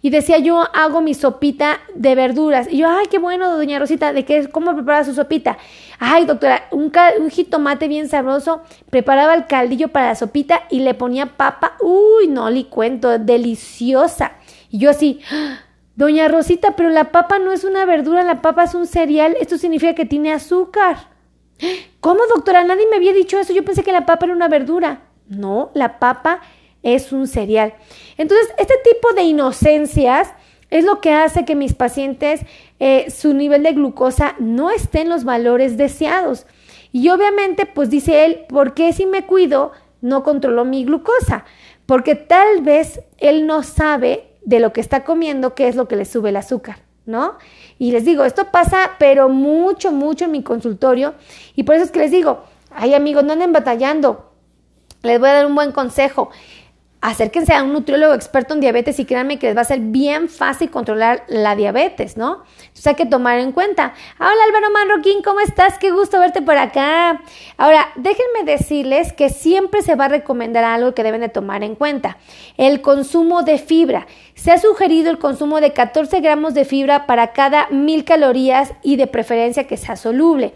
Y 0.03 0.11
decía 0.11 0.37
yo 0.37 0.61
hago 0.71 1.01
mi 1.01 1.15
sopita 1.15 1.79
de 1.95 2.13
verduras. 2.13 2.67
Y 2.69 2.77
yo, 2.77 2.87
ay, 2.87 3.07
qué 3.09 3.17
bueno, 3.17 3.57
doña 3.57 3.79
Rosita, 3.79 4.13
¿de 4.13 4.23
qué, 4.23 4.49
cómo 4.49 4.75
prepara 4.75 5.03
su 5.03 5.15
sopita? 5.15 5.57
Ay, 5.97 6.25
doctora, 6.25 6.67
un, 6.69 6.91
un 7.19 7.31
jitomate 7.31 7.87
bien 7.87 8.07
sabroso. 8.07 8.61
Preparaba 8.91 9.33
el 9.33 9.47
caldillo 9.47 9.87
para 9.87 10.09
la 10.09 10.15
sopita 10.15 10.67
y 10.69 10.81
le 10.81 10.93
ponía 10.93 11.37
papa. 11.37 11.75
Uy, 11.81 12.27
no 12.27 12.51
le 12.51 12.67
cuento, 12.67 13.17
deliciosa. 13.17 14.33
Y 14.69 14.77
yo 14.77 14.91
así, 14.91 15.21
doña 15.95 16.27
Rosita, 16.27 16.75
pero 16.75 16.91
la 16.91 17.05
papa 17.05 17.39
no 17.39 17.51
es 17.51 17.63
una 17.63 17.83
verdura, 17.85 18.21
la 18.21 18.43
papa 18.43 18.65
es 18.65 18.75
un 18.75 18.85
cereal. 18.85 19.35
Esto 19.41 19.57
significa 19.57 19.95
que 19.95 20.05
tiene 20.05 20.33
azúcar. 20.33 20.97
¿Cómo, 21.99 22.19
doctora? 22.31 22.63
Nadie 22.63 22.85
me 22.91 22.97
había 22.97 23.13
dicho 23.13 23.39
eso. 23.39 23.53
Yo 23.53 23.65
pensé 23.65 23.83
que 23.83 23.91
la 23.91 24.05
papa 24.05 24.27
era 24.27 24.35
una 24.35 24.47
verdura. 24.49 25.06
No, 25.29 25.71
la 25.73 25.99
papa 25.99 26.41
es 26.83 27.11
un 27.11 27.27
cereal. 27.27 27.73
Entonces, 28.17 28.47
este 28.57 28.75
tipo 28.89 29.13
de 29.13 29.23
inocencias 29.23 30.33
es 30.69 30.83
lo 30.83 31.01
que 31.01 31.11
hace 31.11 31.45
que 31.45 31.55
mis 31.55 31.73
pacientes, 31.73 32.41
eh, 32.79 33.09
su 33.09 33.33
nivel 33.33 33.63
de 33.63 33.73
glucosa 33.73 34.35
no 34.39 34.69
esté 34.69 35.01
en 35.01 35.09
los 35.09 35.23
valores 35.23 35.77
deseados. 35.77 36.45
Y 36.91 37.09
obviamente, 37.09 37.65
pues 37.65 37.89
dice 37.89 38.25
él, 38.25 38.45
¿por 38.49 38.73
qué 38.73 38.93
si 38.93 39.05
me 39.05 39.25
cuido 39.25 39.71
no 40.01 40.23
controlo 40.23 40.65
mi 40.65 40.85
glucosa? 40.85 41.45
Porque 41.85 42.15
tal 42.15 42.61
vez 42.61 43.01
él 43.17 43.47
no 43.47 43.63
sabe 43.63 44.27
de 44.43 44.59
lo 44.59 44.73
que 44.73 44.81
está 44.81 45.03
comiendo 45.03 45.55
qué 45.55 45.67
es 45.67 45.75
lo 45.75 45.87
que 45.87 45.95
le 45.95 46.05
sube 46.05 46.29
el 46.29 46.37
azúcar, 46.37 46.77
¿no? 47.05 47.37
Y 47.79 47.91
les 47.91 48.05
digo, 48.05 48.23
esto 48.23 48.51
pasa, 48.51 48.91
pero 48.97 49.29
mucho, 49.29 49.91
mucho 49.91 50.25
en 50.25 50.31
mi 50.31 50.43
consultorio. 50.43 51.15
Y 51.55 51.63
por 51.63 51.75
eso 51.75 51.85
es 51.85 51.91
que 51.91 51.99
les 51.99 52.11
digo, 52.11 52.43
ay 52.71 52.93
amigos, 52.93 53.23
no 53.23 53.33
anden 53.33 53.53
batallando. 53.53 54.26
Les 55.03 55.19
voy 55.19 55.29
a 55.29 55.33
dar 55.33 55.45
un 55.45 55.55
buen 55.55 55.71
consejo 55.71 56.31
acérquense 57.01 57.53
a 57.53 57.63
un 57.63 57.73
nutriólogo 57.73 58.13
experto 58.13 58.53
en 58.53 58.59
diabetes 58.59 58.99
y 58.99 59.05
créanme 59.05 59.37
que 59.37 59.47
les 59.47 59.55
va 59.55 59.61
a 59.61 59.65
ser 59.65 59.79
bien 59.79 60.29
fácil 60.29 60.71
controlar 60.71 61.23
la 61.27 61.55
diabetes, 61.55 62.17
¿no? 62.17 62.43
Entonces 62.59 62.87
hay 62.87 62.95
que 62.95 63.05
tomar 63.05 63.39
en 63.39 63.51
cuenta. 63.51 63.93
Hola 64.19 64.31
Álvaro 64.47 64.71
Manroquín, 64.71 65.21
¿cómo 65.21 65.39
estás? 65.39 65.77
Qué 65.77 65.91
gusto 65.91 66.19
verte 66.19 66.41
por 66.41 66.57
acá. 66.57 67.21
Ahora, 67.57 67.87
déjenme 67.95 68.43
decirles 68.45 69.13
que 69.13 69.29
siempre 69.29 69.83
se 69.83 69.95
va 69.95 70.05
a 70.05 70.09
recomendar 70.09 70.63
algo 70.63 70.95
que 70.95 71.03
deben 71.03 71.21
de 71.21 71.29
tomar 71.29 71.63
en 71.63 71.75
cuenta. 71.75 72.17
El 72.57 72.81
consumo 72.81 73.43
de 73.43 73.59
fibra. 73.59 74.07
Se 74.33 74.51
ha 74.51 74.57
sugerido 74.57 75.11
el 75.11 75.19
consumo 75.19 75.61
de 75.61 75.73
14 75.73 76.19
gramos 76.19 76.55
de 76.55 76.65
fibra 76.65 77.05
para 77.05 77.31
cada 77.31 77.67
mil 77.69 78.05
calorías 78.05 78.73
y 78.81 78.95
de 78.95 79.07
preferencia 79.07 79.67
que 79.67 79.77
sea 79.77 79.95
soluble. 79.95 80.53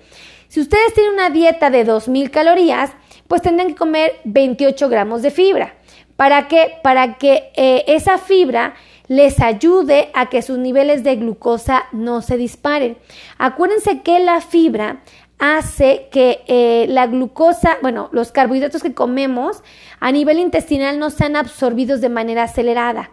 Si 0.52 0.60
ustedes 0.60 0.94
tienen 0.94 1.14
una 1.14 1.30
dieta 1.30 1.70
de 1.70 1.86
2000 1.86 2.30
calorías, 2.30 2.92
pues 3.30 3.42
tendrán 3.42 3.70
que 3.70 3.76
comer 3.76 4.20
28 4.26 4.90
gramos 4.90 5.22
de 5.22 5.32
fibra. 5.32 5.76
¿Para 6.18 6.50
qué? 6.50 6.74
Para 6.84 7.18
que 7.18 7.54
eh, 7.56 7.86
esa 7.88 8.18
fibra 8.18 8.74
les 9.08 9.40
ayude 9.40 10.10
a 10.14 10.28
que 10.28 10.42
sus 10.42 10.58
niveles 10.58 11.06
de 11.06 11.16
glucosa 11.16 11.86
no 11.94 12.22
se 12.22 12.36
disparen. 12.36 12.98
Acuérdense 13.38 14.02
que 14.02 14.20
la 14.20 14.42
fibra 14.42 15.02
hace 15.40 16.10
que 16.12 16.44
eh, 16.48 16.86
la 16.90 17.08
glucosa, 17.08 17.78
bueno, 17.82 18.10
los 18.12 18.34
carbohidratos 18.34 18.84
que 18.84 18.94
comemos 18.94 19.64
a 20.02 20.12
nivel 20.12 20.38
intestinal 20.38 21.00
no 21.00 21.12
sean 21.12 21.38
absorbidos 21.38 22.02
de 22.02 22.10
manera 22.10 22.44
acelerada. 22.44 23.10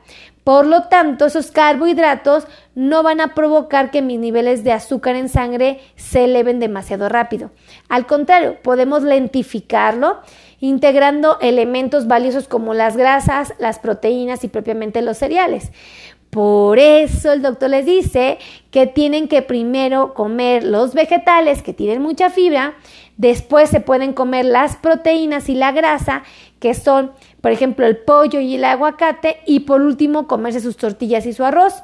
Por 0.48 0.64
lo 0.64 0.84
tanto, 0.84 1.26
esos 1.26 1.50
carbohidratos 1.50 2.44
no 2.74 3.02
van 3.02 3.20
a 3.20 3.34
provocar 3.34 3.90
que 3.90 4.00
mis 4.00 4.18
niveles 4.18 4.64
de 4.64 4.72
azúcar 4.72 5.14
en 5.14 5.28
sangre 5.28 5.78
se 5.96 6.24
eleven 6.24 6.58
demasiado 6.58 7.10
rápido. 7.10 7.50
Al 7.90 8.06
contrario, 8.06 8.56
podemos 8.62 9.02
lentificarlo 9.02 10.20
integrando 10.58 11.36
elementos 11.42 12.06
valiosos 12.06 12.48
como 12.48 12.72
las 12.72 12.96
grasas, 12.96 13.52
las 13.58 13.78
proteínas 13.78 14.42
y 14.42 14.48
propiamente 14.48 15.02
los 15.02 15.18
cereales. 15.18 15.70
Por 16.30 16.78
eso 16.78 17.32
el 17.32 17.42
doctor 17.42 17.68
les 17.68 17.84
dice 17.84 18.38
que 18.70 18.86
tienen 18.86 19.28
que 19.28 19.42
primero 19.42 20.14
comer 20.14 20.64
los 20.64 20.94
vegetales 20.94 21.62
que 21.62 21.74
tienen 21.74 22.02
mucha 22.02 22.28
fibra, 22.28 22.74
después 23.16 23.70
se 23.70 23.80
pueden 23.80 24.12
comer 24.12 24.44
las 24.44 24.76
proteínas 24.76 25.48
y 25.48 25.54
la 25.54 25.72
grasa, 25.72 26.22
que 26.58 26.74
son, 26.74 27.12
por 27.40 27.52
ejemplo, 27.52 27.86
el 27.86 27.98
pollo 27.98 28.40
y 28.40 28.56
el 28.56 28.64
aguacate, 28.64 29.40
y 29.46 29.60
por 29.60 29.80
último 29.82 30.26
comerse 30.26 30.60
sus 30.60 30.76
tortillas 30.76 31.26
y 31.26 31.32
su 31.32 31.44
arroz. 31.44 31.82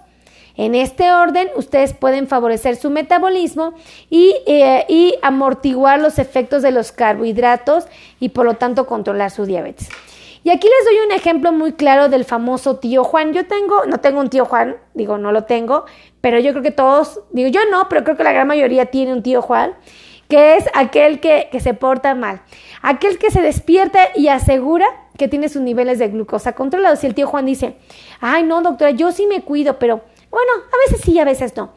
En 0.57 0.77
este 0.77 1.13
orden, 1.13 1.49
ustedes 1.57 1.95
pueden 1.95 2.29
favorecer 2.29 2.77
su 2.77 2.89
metabolismo 2.91 3.75
eh, 4.11 4.85
y, 4.89 5.15
amortiguar 5.23 6.01
los 6.01 6.21
efectos 6.21 6.63
de 6.63 6.71
los 6.71 6.93
carbohidratos 6.93 7.87
y 8.21 8.29
por 8.29 8.45
lo 8.45 8.55
tanto 8.55 8.87
controlar 8.87 9.33
su 9.33 9.47
diabetes. 9.47 9.89
Y 10.45 10.51
aquí 10.51 10.69
les 10.69 10.85
doy 10.85 11.07
un 11.07 11.13
ejemplo 11.13 11.51
muy 11.51 11.73
claro 11.73 12.09
del 12.09 12.25
famoso 12.25 12.77
tío 12.77 13.03
Juan. 13.03 13.33
Yo 13.33 13.47
tengo, 13.47 13.87
no 13.87 13.99
tengo 13.99 14.21
un 14.21 14.29
tío 14.29 14.45
Juan, 14.45 14.77
digo, 14.93 15.19
no 15.19 15.33
lo 15.33 15.45
tengo, 15.45 15.87
pero 16.21 16.39
yo 16.39 16.53
creo 16.53 16.63
que 16.63 16.71
todos, 16.71 17.21
digo, 17.33 17.49
yo 17.49 17.61
no, 17.71 17.89
pero 17.89 18.05
creo 18.05 18.17
que 18.17 18.25
la 18.25 18.33
gran 18.33 18.47
mayoría 18.47 18.87
tiene 18.87 19.13
un 19.13 19.23
tío 19.23 19.43
Juan, 19.43 19.73
que 20.29 20.57
es 20.57 20.67
aquel 20.75 21.19
que, 21.19 21.49
que 21.51 21.61
se 21.61 21.75
porta 21.75 22.15
mal, 22.15 22.43
aquel 22.83 23.19
que 23.19 23.31
se 23.31 23.41
despierta 23.41 24.11
y 24.15 24.29
asegura 24.29 24.87
que 25.17 25.29
tiene 25.29 25.49
sus 25.49 25.63
niveles 25.63 25.99
de 25.99 26.09
glucosa 26.09 26.53
controlados. 26.55 27.03
Y 27.05 27.07
el 27.07 27.15
tío 27.15 27.27
Juan 27.27 27.47
dice, 27.47 27.77
ay, 28.21 28.43
no, 28.43 28.63
doctora, 28.63 28.91
yo 28.91 29.13
sí 29.13 29.27
me 29.27 29.43
cuido, 29.43 29.79
pero 29.79 30.03
bueno, 30.31 30.53
a 30.73 30.91
veces 30.91 31.05
sí, 31.05 31.19
a 31.19 31.25
veces 31.25 31.57
no. 31.57 31.73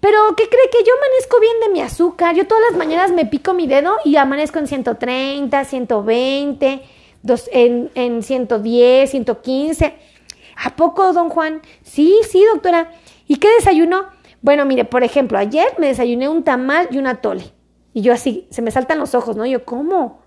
Pero, 0.00 0.16
¿qué 0.36 0.48
cree 0.48 0.70
que 0.70 0.84
yo 0.86 0.92
amanezco 0.96 1.40
bien 1.40 1.60
de 1.60 1.68
mi 1.70 1.80
azúcar? 1.80 2.34
Yo 2.36 2.46
todas 2.46 2.62
las 2.70 2.78
mañanas 2.78 3.10
me 3.10 3.26
pico 3.26 3.52
mi 3.52 3.66
dedo 3.66 3.96
y 4.04 4.16
amanezco 4.16 4.58
en 4.60 4.68
130, 4.68 5.64
120, 5.64 6.82
dos, 7.22 7.50
en, 7.52 7.90
en 7.94 8.22
110, 8.22 9.10
115. 9.10 9.94
¿A 10.64 10.76
poco, 10.76 11.12
don 11.12 11.30
Juan? 11.30 11.62
Sí, 11.82 12.14
sí, 12.30 12.44
doctora. 12.52 12.92
¿Y 13.26 13.36
qué 13.36 13.48
desayuno? 13.58 14.06
Bueno, 14.40 14.64
mire, 14.64 14.84
por 14.84 15.02
ejemplo, 15.02 15.36
ayer 15.36 15.66
me 15.78 15.88
desayuné 15.88 16.28
un 16.28 16.44
tamal 16.44 16.88
y 16.92 16.98
un 16.98 17.08
atole. 17.08 17.52
Y 17.92 18.02
yo 18.02 18.12
así, 18.12 18.46
se 18.50 18.62
me 18.62 18.70
saltan 18.70 19.00
los 19.00 19.16
ojos, 19.16 19.36
¿no? 19.36 19.44
Yo, 19.46 19.64
¿cómo? 19.64 20.22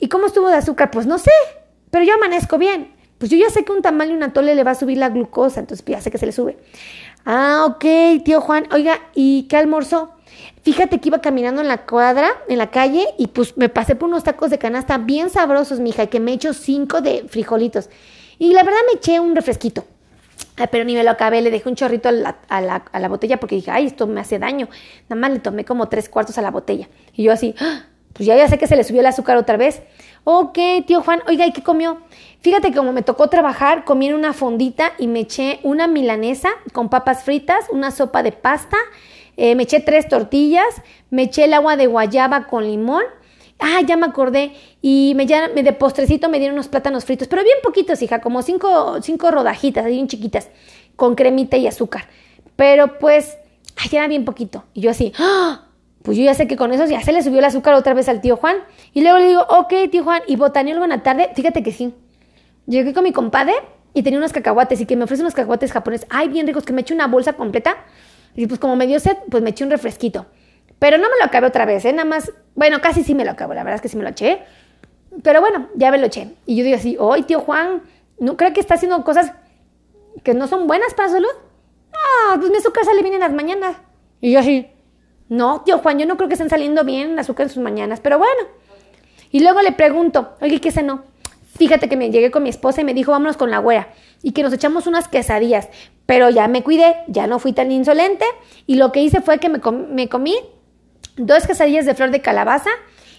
¿Y 0.00 0.08
cómo 0.08 0.26
estuvo 0.26 0.48
de 0.48 0.56
azúcar? 0.56 0.90
Pues 0.90 1.06
no 1.06 1.18
sé, 1.18 1.30
pero 1.92 2.04
yo 2.04 2.14
amanezco 2.14 2.58
bien 2.58 3.00
pues 3.22 3.30
yo 3.30 3.38
ya 3.38 3.50
sé 3.50 3.64
que 3.64 3.70
un 3.70 3.82
tamal 3.82 4.10
y 4.10 4.14
un 4.14 4.24
atole 4.24 4.56
le 4.56 4.64
va 4.64 4.72
a 4.72 4.74
subir 4.74 4.98
la 4.98 5.08
glucosa, 5.08 5.60
entonces 5.60 5.86
ya 5.86 6.00
sé 6.00 6.10
que 6.10 6.18
se 6.18 6.26
le 6.26 6.32
sube. 6.32 6.58
Ah, 7.24 7.66
ok, 7.68 8.24
tío 8.24 8.40
Juan, 8.40 8.66
oiga, 8.72 8.98
¿y 9.14 9.44
qué 9.44 9.58
almorzó? 9.58 10.10
Fíjate 10.62 10.98
que 10.98 11.08
iba 11.08 11.20
caminando 11.20 11.60
en 11.60 11.68
la 11.68 11.86
cuadra, 11.86 12.30
en 12.48 12.58
la 12.58 12.72
calle, 12.72 13.06
y 13.18 13.28
pues 13.28 13.56
me 13.56 13.68
pasé 13.68 13.94
por 13.94 14.08
unos 14.08 14.24
tacos 14.24 14.50
de 14.50 14.58
canasta 14.58 14.98
bien 14.98 15.30
sabrosos, 15.30 15.78
mija, 15.78 16.08
que 16.08 16.18
me 16.18 16.32
he 16.32 16.34
hecho 16.34 16.52
cinco 16.52 17.00
de 17.00 17.24
frijolitos. 17.28 17.90
Y 18.40 18.52
la 18.54 18.64
verdad 18.64 18.80
me 18.88 18.98
eché 18.98 19.20
un 19.20 19.36
refresquito. 19.36 19.84
pero 20.72 20.82
ni 20.82 20.96
me 20.96 21.04
lo 21.04 21.10
acabé, 21.12 21.42
le 21.42 21.52
dejé 21.52 21.68
un 21.68 21.76
chorrito 21.76 22.08
a 22.08 22.12
la, 22.12 22.38
a, 22.48 22.60
la, 22.60 22.84
a 22.90 22.98
la, 22.98 23.08
botella 23.08 23.38
porque 23.38 23.54
dije, 23.54 23.70
ay, 23.70 23.86
esto 23.86 24.08
me 24.08 24.20
hace 24.20 24.40
daño. 24.40 24.68
Nada 25.08 25.20
más 25.20 25.30
le 25.30 25.38
tomé 25.38 25.64
como 25.64 25.88
tres 25.88 26.08
cuartos 26.08 26.38
a 26.38 26.42
la 26.42 26.50
botella. 26.50 26.88
Y 27.14 27.22
yo 27.22 27.32
así, 27.32 27.54
¡Ah! 27.60 27.84
Pues 28.12 28.26
ya, 28.26 28.36
ya 28.36 28.48
sé 28.48 28.58
que 28.58 28.66
se 28.66 28.76
le 28.76 28.84
subió 28.84 29.00
el 29.00 29.06
azúcar 29.06 29.36
otra 29.36 29.56
vez. 29.56 29.82
Ok, 30.24 30.58
tío 30.86 31.02
Juan, 31.02 31.22
oiga, 31.26 31.46
¿y 31.46 31.52
qué 31.52 31.62
comió? 31.62 31.98
Fíjate 32.40 32.70
que 32.70 32.76
como 32.76 32.92
me 32.92 33.02
tocó 33.02 33.28
trabajar, 33.28 33.84
comí 33.84 34.08
en 34.08 34.14
una 34.14 34.32
fondita 34.32 34.92
y 34.98 35.06
me 35.06 35.20
eché 35.20 35.60
una 35.62 35.86
milanesa 35.86 36.50
con 36.72 36.88
papas 36.88 37.24
fritas, 37.24 37.66
una 37.70 37.90
sopa 37.90 38.22
de 38.22 38.32
pasta, 38.32 38.76
eh, 39.36 39.54
me 39.54 39.64
eché 39.64 39.80
tres 39.80 40.08
tortillas, 40.08 40.82
me 41.10 41.24
eché 41.24 41.44
el 41.44 41.54
agua 41.54 41.76
de 41.76 41.86
guayaba 41.86 42.46
con 42.46 42.64
limón. 42.64 43.04
Ah, 43.58 43.80
ya 43.86 43.96
me 43.96 44.06
acordé. 44.06 44.52
Y 44.80 45.12
me, 45.14 45.26
ya, 45.26 45.48
de 45.48 45.72
postrecito 45.72 46.28
me 46.28 46.38
dieron 46.38 46.54
unos 46.54 46.68
plátanos 46.68 47.04
fritos, 47.04 47.28
pero 47.28 47.44
bien 47.44 47.58
poquitos, 47.62 48.02
hija, 48.02 48.20
como 48.20 48.42
cinco, 48.42 49.00
cinco 49.02 49.30
rodajitas, 49.30 49.86
bien 49.86 50.08
chiquitas, 50.08 50.50
con 50.96 51.14
cremita 51.14 51.56
y 51.56 51.68
azúcar. 51.68 52.08
Pero 52.56 52.98
pues, 52.98 53.38
ay, 53.76 53.88
era 53.92 54.08
bien 54.08 54.24
poquito. 54.24 54.64
Y 54.74 54.80
yo 54.80 54.90
así, 54.90 55.12
¡ah! 55.18 55.68
Pues 56.02 56.18
yo 56.18 56.24
ya 56.24 56.34
sé 56.34 56.48
que 56.48 56.56
con 56.56 56.72
eso 56.72 56.84
ya 56.86 57.00
se 57.00 57.12
le 57.12 57.22
subió 57.22 57.38
el 57.38 57.44
azúcar 57.44 57.74
otra 57.74 57.94
vez 57.94 58.08
al 58.08 58.20
tío 58.20 58.36
Juan. 58.36 58.56
Y 58.92 59.02
luego 59.02 59.18
le 59.18 59.28
digo, 59.28 59.46
ok, 59.48 59.72
tío 59.90 60.02
Juan, 60.02 60.22
¿y 60.26 60.34
en 60.34 60.88
la 60.88 61.02
tarde? 61.02 61.30
Fíjate 61.34 61.62
que 61.62 61.72
sí. 61.72 61.94
Llegué 62.66 62.92
con 62.92 63.04
mi 63.04 63.12
compadre 63.12 63.54
y 63.94 64.02
tenía 64.02 64.18
unos 64.18 64.32
cacahuates 64.32 64.80
y 64.80 64.86
que 64.86 64.96
me 64.96 65.04
ofrece 65.04 65.22
unos 65.22 65.34
cacahuates 65.34 65.72
japoneses. 65.72 66.06
Ay, 66.10 66.28
bien 66.28 66.46
ricos, 66.46 66.64
que 66.64 66.72
me 66.72 66.80
eché 66.80 66.94
una 66.94 67.06
bolsa 67.06 67.34
completa. 67.34 67.76
Y 68.34 68.46
pues 68.46 68.58
como 68.58 68.76
me 68.76 68.86
dio 68.86 68.98
sed, 68.98 69.16
pues 69.30 69.42
me 69.42 69.50
eché 69.50 69.64
un 69.64 69.70
refresquito. 69.70 70.26
Pero 70.78 70.98
no 70.98 71.04
me 71.04 71.16
lo 71.18 71.24
acabé 71.24 71.46
otra 71.46 71.64
vez, 71.64 71.84
¿eh? 71.84 71.92
Nada 71.92 72.08
más, 72.08 72.32
bueno, 72.56 72.80
casi 72.80 73.04
sí 73.04 73.14
me 73.14 73.24
lo 73.24 73.30
acabo, 73.30 73.54
la 73.54 73.62
verdad 73.62 73.76
es 73.76 73.82
que 73.82 73.88
sí 73.88 73.96
me 73.96 74.02
lo 74.02 74.08
eché. 74.08 74.42
Pero 75.22 75.40
bueno, 75.40 75.68
ya 75.76 75.90
me 75.90 75.98
lo 75.98 76.06
eché. 76.06 76.34
Y 76.46 76.56
yo 76.56 76.64
digo 76.64 76.76
así, 76.76 76.96
¡ay, 77.00 77.22
tío 77.22 77.40
Juan! 77.40 77.82
¿No 78.18 78.36
cree 78.36 78.52
que 78.52 78.60
está 78.60 78.74
haciendo 78.74 79.04
cosas 79.04 79.32
que 80.24 80.34
no 80.34 80.48
son 80.48 80.66
buenas 80.66 80.94
para 80.94 81.08
la 81.08 81.14
salud? 81.14 81.28
Ah, 81.92 82.36
pues 82.38 82.50
mi 82.50 82.56
azúcar 82.56 82.84
sale 82.84 83.02
bien 83.02 83.14
en 83.14 83.20
las 83.20 83.32
mañanas. 83.32 83.76
Y 84.20 84.32
yo 84.32 84.40
así, 84.40 84.71
no, 85.32 85.62
tío 85.62 85.78
Juan, 85.78 85.98
yo 85.98 86.04
no 86.04 86.18
creo 86.18 86.28
que 86.28 86.34
estén 86.34 86.50
saliendo 86.50 86.84
bien 86.84 87.12
el 87.12 87.18
azúcar 87.18 87.46
en 87.46 87.50
sus 87.50 87.62
mañanas, 87.62 88.00
pero 88.00 88.18
bueno. 88.18 88.42
Y 89.30 89.40
luego 89.40 89.62
le 89.62 89.72
pregunto, 89.72 90.36
oye, 90.42 90.60
¿qué 90.60 90.70
cenó? 90.70 91.04
Fíjate 91.56 91.88
que 91.88 91.96
me 91.96 92.10
llegué 92.10 92.30
con 92.30 92.42
mi 92.42 92.50
esposa 92.50 92.82
y 92.82 92.84
me 92.84 92.92
dijo, 92.92 93.12
vámonos 93.12 93.38
con 93.38 93.50
la 93.50 93.56
güera. 93.56 93.88
Y 94.22 94.32
que 94.32 94.42
nos 94.42 94.52
echamos 94.52 94.86
unas 94.86 95.08
quesadillas. 95.08 95.70
Pero 96.04 96.28
ya 96.28 96.48
me 96.48 96.62
cuidé, 96.62 96.96
ya 97.08 97.26
no 97.26 97.38
fui 97.38 97.54
tan 97.54 97.72
insolente. 97.72 98.26
Y 98.66 98.74
lo 98.74 98.92
que 98.92 99.00
hice 99.00 99.22
fue 99.22 99.38
que 99.38 99.48
me, 99.48 100.08
comí 100.10 100.34
dos 101.16 101.46
quesadillas 101.46 101.86
de 101.86 101.94
flor 101.94 102.10
de 102.10 102.20
calabaza 102.20 102.68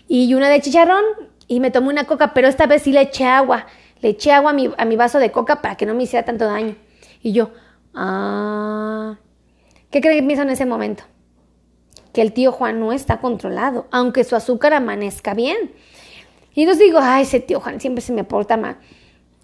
y 0.08 0.32
una 0.36 0.50
de 0.50 0.62
chicharrón 0.62 1.03
y 1.48 1.62
me 1.62 1.72
tomé 1.72 1.89
una 1.89 2.05
coca, 2.05 2.36
pero 2.36 2.48
esta 2.48 2.67
vez 2.67 2.84
sí 2.84 2.91
le 2.91 3.01
eché 3.01 3.25
agua. 3.25 3.65
Le 4.01 4.10
eché 4.10 4.34
agua 4.34 4.51
a 4.51 4.53
mi, 4.53 4.72
a 4.77 4.86
mi 4.86 4.96
vaso 4.98 5.17
de 5.17 5.32
coca 5.32 5.63
para 5.63 5.77
que 5.77 5.88
no 5.88 5.96
me 5.96 6.03
hiciera 6.03 6.24
tanto 6.24 6.46
daño. 6.46 6.75
Y 7.24 7.32
yo, 7.32 7.50
ah, 7.96 9.15
¿qué 9.89 10.00
creen 10.00 10.20
que 10.20 10.27
pienso 10.27 10.43
en 10.43 10.51
ese 10.51 10.67
momento? 10.67 11.05
Que 12.13 12.22
el 12.22 12.32
tío 12.32 12.51
Juan 12.51 12.79
no 12.79 12.93
está 12.93 13.20
controlado, 13.20 13.88
aunque 13.91 14.24
su 14.24 14.36
azúcar 14.36 14.74
amanezca 14.74 15.34
bien. 15.34 15.74
Y 16.55 16.62
entonces 16.62 16.86
digo, 16.86 17.00
ay, 17.01 17.24
ese 17.24 17.39
tío 17.39 17.60
Juan 17.60 17.82
siempre 17.82 18.01
se 18.01 18.13
me 18.13 18.24
porta 18.24 18.55
mal. 18.55 18.77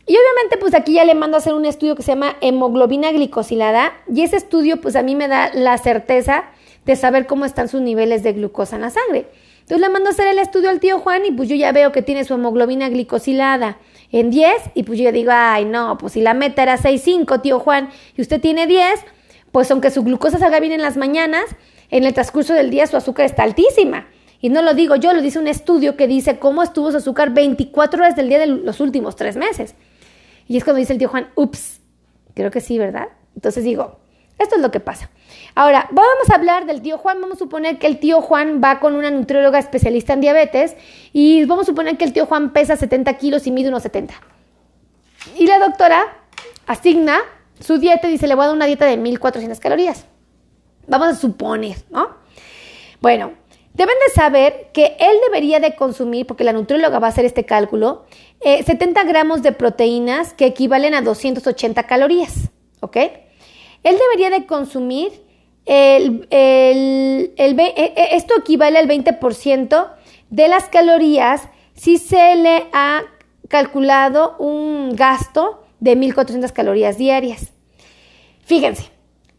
Y 0.06 0.16
obviamente, 0.16 0.58
pues 0.58 0.74
aquí 0.74 0.94
ya 0.94 1.06
le 1.06 1.14
mando 1.14 1.38
a 1.38 1.40
hacer 1.40 1.54
un 1.54 1.66
estudio 1.66 1.96
que 1.96 2.04
se 2.04 2.14
llama 2.14 2.36
hemoglobina 2.42 3.12
glicosilada. 3.12 3.94
Y 4.12 4.22
ese 4.22 4.38
estudio, 4.38 4.82
pues 4.82 4.96
a 4.96 5.04
mí 5.04 5.16
me 5.16 5.28
da 5.28 5.52
la 5.54 5.78
certeza 5.78 6.46
de 6.86 6.96
saber 6.96 7.28
cómo 7.28 7.46
están 7.46 7.68
sus 7.68 7.82
niveles 7.82 8.24
de 8.24 8.34
glucosa 8.34 8.76
en 8.76 8.84
la 8.84 8.90
sangre. 8.90 9.28
Entonces 9.70 9.88
le 9.88 9.94
mando 9.94 10.10
a 10.10 10.14
hacer 10.14 10.26
el 10.26 10.40
estudio 10.40 10.72
al 10.72 10.80
tío 10.80 10.98
Juan 10.98 11.28
y 11.28 11.32
pues 11.32 11.48
yo 11.48 11.56
ya 11.56 11.72
veo 11.72 11.92
que 11.92 12.02
tiene 12.02 12.24
su 12.24 12.34
hemoglobina 12.34 12.90
glicosilada 12.90 13.78
en 14.12 14.32
10 14.32 14.72
y 14.74 14.82
pues 14.82 14.98
yo 14.98 15.06
ya 15.06 15.12
digo, 15.12 15.32
ay 15.32 15.66
no, 15.66 15.96
pues 16.00 16.14
si 16.14 16.22
la 16.22 16.34
meta 16.34 16.64
era 16.64 16.76
6,5 16.80 17.40
tío 17.44 17.60
Juan 17.60 17.90
y 18.18 18.22
usted 18.22 18.42
tiene 18.42 18.66
10, 18.66 19.00
pues 19.52 19.70
aunque 19.70 19.92
su 19.92 20.02
glucosa 20.04 20.40
salga 20.40 20.60
bien 20.60 20.74
en 20.74 20.82
las 20.82 20.98
mañanas, 20.98 21.44
en 21.89 22.03
el 22.03 22.13
transcurso 22.13 22.53
del 22.53 22.69
día 22.69 22.88
su 22.88 22.98
azúcar 22.98 23.25
está 23.25 23.43
altísima. 23.43 24.08
Y 24.41 24.50
no 24.50 24.62
lo 24.62 24.74
digo 24.74 24.96
yo, 24.96 25.13
lo 25.13 25.22
dice 25.22 25.39
un 25.39 25.48
estudio 25.48 25.98
que 25.98 26.08
dice 26.08 26.39
cómo 26.39 26.63
estuvo 26.63 26.91
su 26.91 26.98
azúcar 26.98 27.31
24 27.31 28.01
horas 28.01 28.15
del 28.15 28.29
día 28.29 28.39
de 28.39 28.48
los 28.48 28.79
últimos 28.79 29.15
tres 29.15 29.36
meses. 29.36 29.75
Y 30.48 30.58
es 30.58 30.63
cuando 30.63 30.79
dice 30.79 30.93
el 30.93 31.00
tío 31.00 31.10
Juan, 31.10 31.29
ups, 31.36 31.81
creo 32.34 32.50
que 32.50 32.62
sí, 32.62 32.79
¿verdad? 32.79 33.10
Entonces 33.36 33.63
digo, 33.63 34.00
esto 34.39 34.55
es 34.55 34.62
lo 34.62 34.72
que 34.72 34.79
pasa. 34.79 35.10
Ahora, 35.53 35.88
vamos 35.91 36.29
a 36.31 36.36
hablar 36.36 36.65
del 36.65 36.81
tío 36.81 36.98
Juan. 36.98 37.19
Vamos 37.22 37.36
a 37.36 37.39
suponer 37.39 37.77
que 37.77 37.88
el 37.88 38.00
tío 38.00 38.22
Juan 38.22 38.62
va 38.63 38.79
con 38.79 38.96
una 38.96 39.12
nutrióloga 39.12 39.60
especialista 39.60 40.13
en 40.13 40.22
diabetes 40.22 40.75
y 41.12 41.43
vamos 41.46 41.63
a 41.63 41.72
suponer 41.72 41.98
que 41.98 42.05
el 42.05 42.13
tío 42.13 42.25
Juan 42.25 42.53
pesa 42.53 42.77
70 42.77 43.13
kilos 43.15 43.46
y 43.48 43.51
mide 43.51 43.67
unos 43.67 43.84
70. 43.84 44.13
Y 45.38 45.46
la 45.46 45.60
doctora 45.60 46.17
asigna 46.65 47.19
su 47.60 47.77
dieta 47.77 48.08
y 48.08 48.12
dice, 48.12 48.27
le 48.27 48.36
voy 48.36 48.46
a 48.46 48.48
dar 48.48 48.55
una 48.55 48.65
dieta 48.65 48.86
de 48.86 48.96
1400 48.96 49.60
calorías. 49.60 50.05
Vamos 50.89 51.08
a 51.08 51.15
suponer, 51.15 51.77
¿no? 51.91 52.10
Bueno, 53.01 53.34
deben 53.74 53.96
de 54.08 54.13
saber 54.13 54.69
que 54.74 54.98
él 55.00 55.15
debería 55.27 55.60
de 55.60 55.75
consumir, 55.75 56.25
porque 56.25 56.43
la 56.43 56.51
nutrióloga 56.51 57.00
va 57.00 57.08
a 57.08 57.10
hacer 57.12 57.25
este 57.25 57.46
cálculo, 57.46 58.05
70 58.43 59.01
eh, 59.01 59.05
gramos 59.05 59.41
de 59.41 59.51
proteínas 59.51 60.34
que 60.34 60.48
equivalen 60.48 60.96
a 60.96 61.01
280 61.01 61.84
calorías, 61.84 62.50
¿ok? 62.81 62.98
Él 63.84 63.98
debería 63.98 64.29
de 64.29 64.46
consumir 64.46 65.24
el, 65.66 66.27
el, 66.31 67.33
el, 67.37 67.59
e, 67.59 67.74
e, 67.75 68.16
esto 68.16 68.33
equivale 68.37 68.79
al 68.79 68.87
20% 68.87 69.92
de 70.29 70.48
las 70.48 70.66
calorías 70.66 71.48
si 71.75 71.98
se 71.98 72.35
le 72.35 72.68
ha 72.74 73.03
calculado 73.48 74.35
un 74.40 74.96
gasto 74.96 75.64
de 75.79 75.96
1.400 75.96 76.51
calorías 76.51 76.98
diarias. 76.98 77.53
Fíjense, 78.44 78.92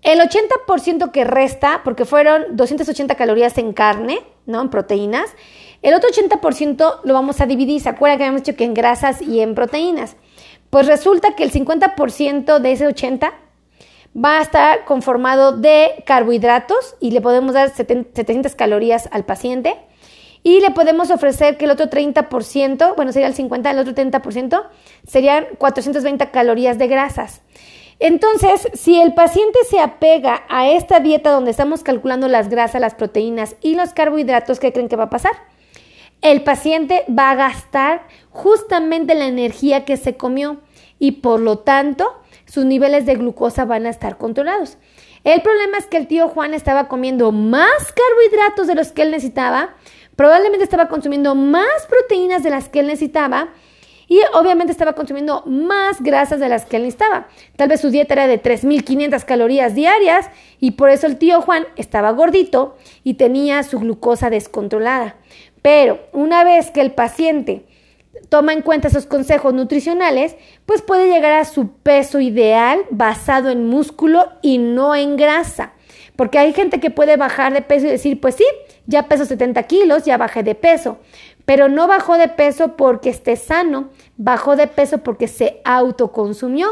el 0.02 0.20
80% 0.20 1.10
que 1.10 1.24
resta, 1.24 1.82
porque 1.84 2.04
fueron 2.04 2.56
280 2.56 3.14
calorías 3.14 3.58
en 3.58 3.72
carne, 3.72 4.20
¿no? 4.46 4.60
En 4.62 4.70
proteínas, 4.70 5.30
el 5.82 5.94
otro 5.94 6.10
80% 6.10 7.00
lo 7.04 7.14
vamos 7.14 7.40
a 7.40 7.46
dividir. 7.46 7.80
¿Se 7.80 7.88
acuerdan 7.88 8.18
que 8.18 8.24
habíamos 8.24 8.42
dicho 8.42 8.56
que 8.56 8.64
en 8.64 8.74
grasas 8.74 9.22
y 9.22 9.40
en 9.40 9.54
proteínas? 9.54 10.16
Pues 10.70 10.86
resulta 10.86 11.34
que 11.34 11.42
el 11.42 11.52
50% 11.52 12.58
de 12.58 12.72
ese 12.72 12.86
80 12.86 13.32
va 14.16 14.38
a 14.38 14.42
estar 14.42 14.84
conformado 14.84 15.52
de 15.52 16.02
carbohidratos 16.06 16.96
y 17.00 17.10
le 17.10 17.20
podemos 17.20 17.54
dar 17.54 17.70
700 17.70 18.54
calorías 18.54 19.08
al 19.12 19.24
paciente 19.24 19.76
y 20.42 20.60
le 20.60 20.70
podemos 20.70 21.10
ofrecer 21.10 21.56
que 21.56 21.66
el 21.66 21.70
otro 21.70 21.86
30%, 21.90 22.96
bueno, 22.96 23.12
sería 23.12 23.28
el 23.28 23.34
50, 23.34 23.70
el 23.70 23.78
otro 23.78 23.94
30% 23.94 24.64
serían 25.06 25.46
420 25.58 26.30
calorías 26.30 26.78
de 26.78 26.88
grasas. 26.88 27.42
Entonces, 28.00 28.66
si 28.72 28.98
el 28.98 29.12
paciente 29.12 29.58
se 29.68 29.78
apega 29.78 30.42
a 30.48 30.70
esta 30.70 31.00
dieta 31.00 31.30
donde 31.30 31.50
estamos 31.50 31.82
calculando 31.82 32.28
las 32.28 32.48
grasas, 32.48 32.80
las 32.80 32.94
proteínas 32.94 33.56
y 33.60 33.74
los 33.74 33.92
carbohidratos, 33.92 34.58
¿qué 34.58 34.72
creen 34.72 34.88
que 34.88 34.96
va 34.96 35.04
a 35.04 35.10
pasar? 35.10 35.32
El 36.22 36.42
paciente 36.42 37.04
va 37.06 37.30
a 37.30 37.34
gastar 37.34 38.06
justamente 38.30 39.14
la 39.14 39.26
energía 39.26 39.84
que 39.84 39.98
se 39.98 40.16
comió 40.16 40.60
y 40.98 41.12
por 41.12 41.40
lo 41.40 41.58
tanto 41.58 42.14
sus 42.46 42.64
niveles 42.64 43.04
de 43.04 43.16
glucosa 43.16 43.66
van 43.66 43.84
a 43.84 43.90
estar 43.90 44.16
controlados. 44.16 44.78
El 45.22 45.42
problema 45.42 45.76
es 45.76 45.86
que 45.86 45.98
el 45.98 46.06
tío 46.06 46.28
Juan 46.28 46.54
estaba 46.54 46.88
comiendo 46.88 47.32
más 47.32 47.92
carbohidratos 47.92 48.66
de 48.66 48.76
los 48.76 48.92
que 48.92 49.02
él 49.02 49.10
necesitaba, 49.10 49.74
probablemente 50.16 50.64
estaba 50.64 50.88
consumiendo 50.88 51.34
más 51.34 51.86
proteínas 51.86 52.42
de 52.42 52.50
las 52.50 52.70
que 52.70 52.80
él 52.80 52.86
necesitaba 52.86 53.50
y 54.10 54.20
obviamente 54.34 54.72
estaba 54.72 54.94
consumiendo 54.94 55.44
más 55.46 56.02
grasas 56.02 56.40
de 56.40 56.48
las 56.48 56.66
que 56.66 56.76
él 56.76 56.82
necesitaba. 56.82 57.28
Tal 57.54 57.68
vez 57.68 57.80
su 57.80 57.90
dieta 57.90 58.14
era 58.14 58.26
de 58.26 58.42
3.500 58.42 59.24
calorías 59.24 59.76
diarias 59.76 60.28
y 60.58 60.72
por 60.72 60.90
eso 60.90 61.06
el 61.06 61.16
tío 61.16 61.40
Juan 61.42 61.68
estaba 61.76 62.10
gordito 62.10 62.76
y 63.04 63.14
tenía 63.14 63.62
su 63.62 63.78
glucosa 63.78 64.28
descontrolada. 64.28 65.14
Pero 65.62 66.00
una 66.12 66.42
vez 66.42 66.72
que 66.72 66.80
el 66.80 66.90
paciente 66.90 67.66
toma 68.30 68.52
en 68.52 68.62
cuenta 68.62 68.88
esos 68.88 69.06
consejos 69.06 69.54
nutricionales, 69.54 70.34
pues 70.66 70.82
puede 70.82 71.06
llegar 71.06 71.34
a 71.34 71.44
su 71.44 71.68
peso 71.68 72.18
ideal 72.18 72.80
basado 72.90 73.48
en 73.48 73.68
músculo 73.68 74.28
y 74.42 74.58
no 74.58 74.96
en 74.96 75.16
grasa. 75.16 75.74
Porque 76.20 76.38
hay 76.38 76.52
gente 76.52 76.80
que 76.80 76.90
puede 76.90 77.16
bajar 77.16 77.54
de 77.54 77.62
peso 77.62 77.86
y 77.86 77.88
decir, 77.92 78.20
pues 78.20 78.34
sí, 78.34 78.44
ya 78.84 79.08
peso 79.08 79.24
70 79.24 79.62
kilos, 79.62 80.04
ya 80.04 80.18
bajé 80.18 80.42
de 80.42 80.54
peso. 80.54 80.98
Pero 81.46 81.70
no 81.70 81.86
bajó 81.86 82.18
de 82.18 82.28
peso 82.28 82.76
porque 82.76 83.08
esté 83.08 83.36
sano, 83.36 83.88
bajó 84.18 84.54
de 84.54 84.66
peso 84.66 84.98
porque 84.98 85.28
se 85.28 85.62
autoconsumió. 85.64 86.68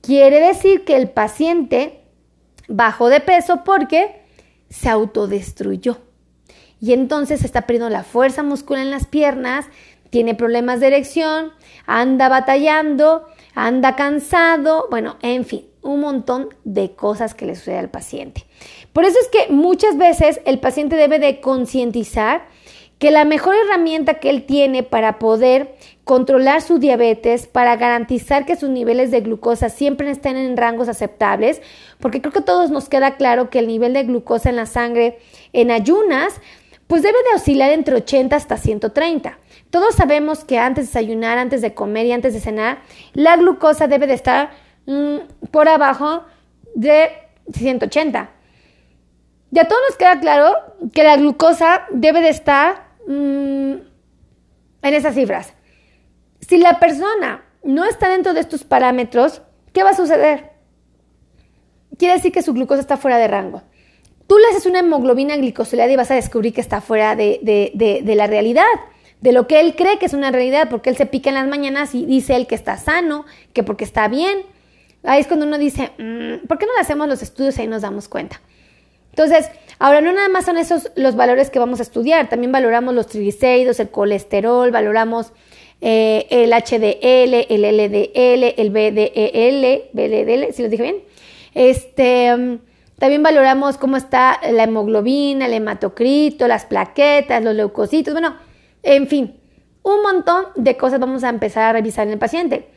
Quiere 0.00 0.40
decir 0.40 0.84
que 0.84 0.96
el 0.96 1.08
paciente 1.08 2.00
bajó 2.66 3.10
de 3.10 3.20
peso 3.20 3.62
porque 3.64 4.22
se 4.70 4.88
autodestruyó. 4.88 5.98
Y 6.80 6.92
entonces 6.92 7.44
está 7.44 7.68
perdiendo 7.68 7.90
la 7.90 8.02
fuerza 8.02 8.42
muscular 8.42 8.82
en 8.82 8.90
las 8.90 9.06
piernas, 9.06 9.66
tiene 10.10 10.34
problemas 10.34 10.80
de 10.80 10.88
erección, 10.88 11.52
anda 11.86 12.28
batallando, 12.28 13.28
anda 13.54 13.94
cansado, 13.94 14.88
bueno, 14.90 15.16
en 15.22 15.44
fin, 15.44 15.70
un 15.82 16.00
montón 16.00 16.48
de 16.64 16.94
cosas 16.94 17.34
que 17.34 17.46
le 17.46 17.54
sucede 17.54 17.78
al 17.78 17.90
paciente. 17.90 18.46
Por 18.92 19.04
eso 19.04 19.18
es 19.20 19.28
que 19.28 19.52
muchas 19.52 19.96
veces 19.96 20.40
el 20.44 20.58
paciente 20.58 20.96
debe 20.96 21.18
de 21.18 21.40
concientizar 21.40 22.42
que 23.00 23.10
la 23.10 23.24
mejor 23.24 23.54
herramienta 23.56 24.14
que 24.14 24.28
él 24.28 24.44
tiene 24.44 24.82
para 24.82 25.18
poder 25.18 25.74
controlar 26.04 26.60
su 26.60 26.78
diabetes, 26.78 27.46
para 27.46 27.76
garantizar 27.76 28.44
que 28.44 28.56
sus 28.56 28.68
niveles 28.68 29.10
de 29.10 29.22
glucosa 29.22 29.70
siempre 29.70 30.10
estén 30.10 30.36
en 30.36 30.56
rangos 30.56 30.86
aceptables, 30.88 31.62
porque 31.98 32.20
creo 32.20 32.32
que 32.32 32.40
a 32.40 32.44
todos 32.44 32.70
nos 32.70 32.90
queda 32.90 33.16
claro 33.16 33.48
que 33.48 33.58
el 33.58 33.68
nivel 33.68 33.94
de 33.94 34.04
glucosa 34.04 34.50
en 34.50 34.56
la 34.56 34.66
sangre 34.66 35.18
en 35.54 35.70
ayunas, 35.70 36.34
pues 36.88 37.02
debe 37.02 37.16
de 37.30 37.36
oscilar 37.36 37.70
entre 37.70 37.94
80 37.94 38.36
hasta 38.36 38.58
130. 38.58 39.38
Todos 39.70 39.94
sabemos 39.94 40.44
que 40.44 40.58
antes 40.58 40.84
de 40.84 41.00
desayunar, 41.00 41.38
antes 41.38 41.62
de 41.62 41.72
comer 41.72 42.04
y 42.04 42.12
antes 42.12 42.34
de 42.34 42.40
cenar, 42.40 42.82
la 43.14 43.36
glucosa 43.36 43.86
debe 43.86 44.08
de 44.08 44.14
estar 44.14 44.50
mm, 44.84 45.48
por 45.50 45.70
abajo 45.70 46.24
de 46.74 47.08
180. 47.54 48.39
Ya 49.50 49.66
todos 49.66 49.82
nos 49.88 49.96
queda 49.96 50.20
claro 50.20 50.54
que 50.92 51.02
la 51.02 51.16
glucosa 51.16 51.86
debe 51.90 52.20
de 52.20 52.28
estar 52.28 52.88
mm, 53.06 53.72
en 54.82 54.94
esas 54.94 55.14
cifras. 55.14 55.54
Si 56.40 56.58
la 56.58 56.78
persona 56.78 57.44
no 57.62 57.84
está 57.84 58.08
dentro 58.08 58.32
de 58.32 58.40
estos 58.40 58.64
parámetros, 58.64 59.42
¿qué 59.72 59.82
va 59.82 59.90
a 59.90 59.96
suceder? 59.96 60.50
Quiere 61.98 62.14
decir 62.14 62.32
que 62.32 62.42
su 62.42 62.54
glucosa 62.54 62.80
está 62.80 62.96
fuera 62.96 63.18
de 63.18 63.28
rango. 63.28 63.62
tú 64.26 64.38
le 64.38 64.46
haces 64.46 64.66
una 64.66 64.78
hemoglobina 64.78 65.36
glicosilada 65.36 65.90
y 65.90 65.96
vas 65.96 66.12
a 66.12 66.14
descubrir 66.14 66.54
que 66.54 66.60
está 66.60 66.80
fuera 66.80 67.16
de, 67.16 67.42
la 68.04 68.26
realidad, 68.28 68.64
de 69.20 69.32
lo 69.32 69.48
que 69.48 69.58
él 69.58 69.74
cree 69.74 69.98
que 69.98 70.06
es 70.06 70.14
una 70.14 70.30
realidad, 70.30 70.68
porque 70.70 70.88
él 70.90 70.96
se 70.96 71.06
pica 71.06 71.30
en 71.30 71.34
las 71.34 71.48
mañanas 71.48 71.96
y 71.96 72.06
dice 72.06 72.36
él 72.36 72.46
que 72.46 72.54
está 72.54 72.76
sano, 72.76 73.26
que 73.52 73.64
porque 73.64 73.82
está 73.82 74.06
bien. 74.06 74.42
Ahí 75.02 75.20
es 75.20 75.26
cuando 75.26 75.46
uno 75.46 75.58
dice, 75.58 75.90
mm, 75.98 76.46
¿por 76.46 76.58
qué 76.58 76.66
no 76.66 76.74
le 76.74 76.80
hacemos 76.80 77.08
los 77.08 77.22
estudios 77.22 77.58
y 77.58 77.62
ahí 77.62 77.66
nos 77.66 77.82
damos 77.82 78.06
cuenta? 78.06 78.40
Entonces, 79.10 79.50
ahora 79.78 80.00
no 80.00 80.12
nada 80.12 80.28
más 80.28 80.44
son 80.46 80.58
esos 80.58 80.90
los 80.96 81.16
valores 81.16 81.50
que 81.50 81.58
vamos 81.58 81.80
a 81.80 81.82
estudiar, 81.82 82.28
también 82.28 82.52
valoramos 82.52 82.94
los 82.94 83.06
triglicéridos, 83.06 83.80
el 83.80 83.90
colesterol, 83.90 84.70
valoramos 84.70 85.32
eh, 85.80 86.26
el 86.30 86.52
HDL, 86.52 87.46
el 87.48 87.62
LDL, 87.62 88.54
el 88.56 88.70
BDL, 88.70 89.90
BDL, 89.92 90.52
si 90.52 90.62
lo 90.62 90.68
dije 90.68 90.82
bien. 90.82 90.96
Este, 91.54 92.36
mm, 92.36 92.58
también 92.98 93.22
valoramos 93.22 93.78
cómo 93.78 93.96
está 93.96 94.40
la 94.52 94.64
hemoglobina, 94.64 95.46
el 95.46 95.54
hematocrito, 95.54 96.46
las 96.46 96.66
plaquetas, 96.66 97.42
los 97.42 97.54
leucocitos, 97.54 98.12
bueno, 98.12 98.36
en 98.82 99.08
fin, 99.08 99.40
un 99.82 100.02
montón 100.02 100.46
de 100.56 100.76
cosas 100.76 101.00
vamos 101.00 101.24
a 101.24 101.30
empezar 101.30 101.64
a 101.64 101.72
revisar 101.72 102.06
en 102.06 102.12
el 102.12 102.18
paciente. 102.18 102.68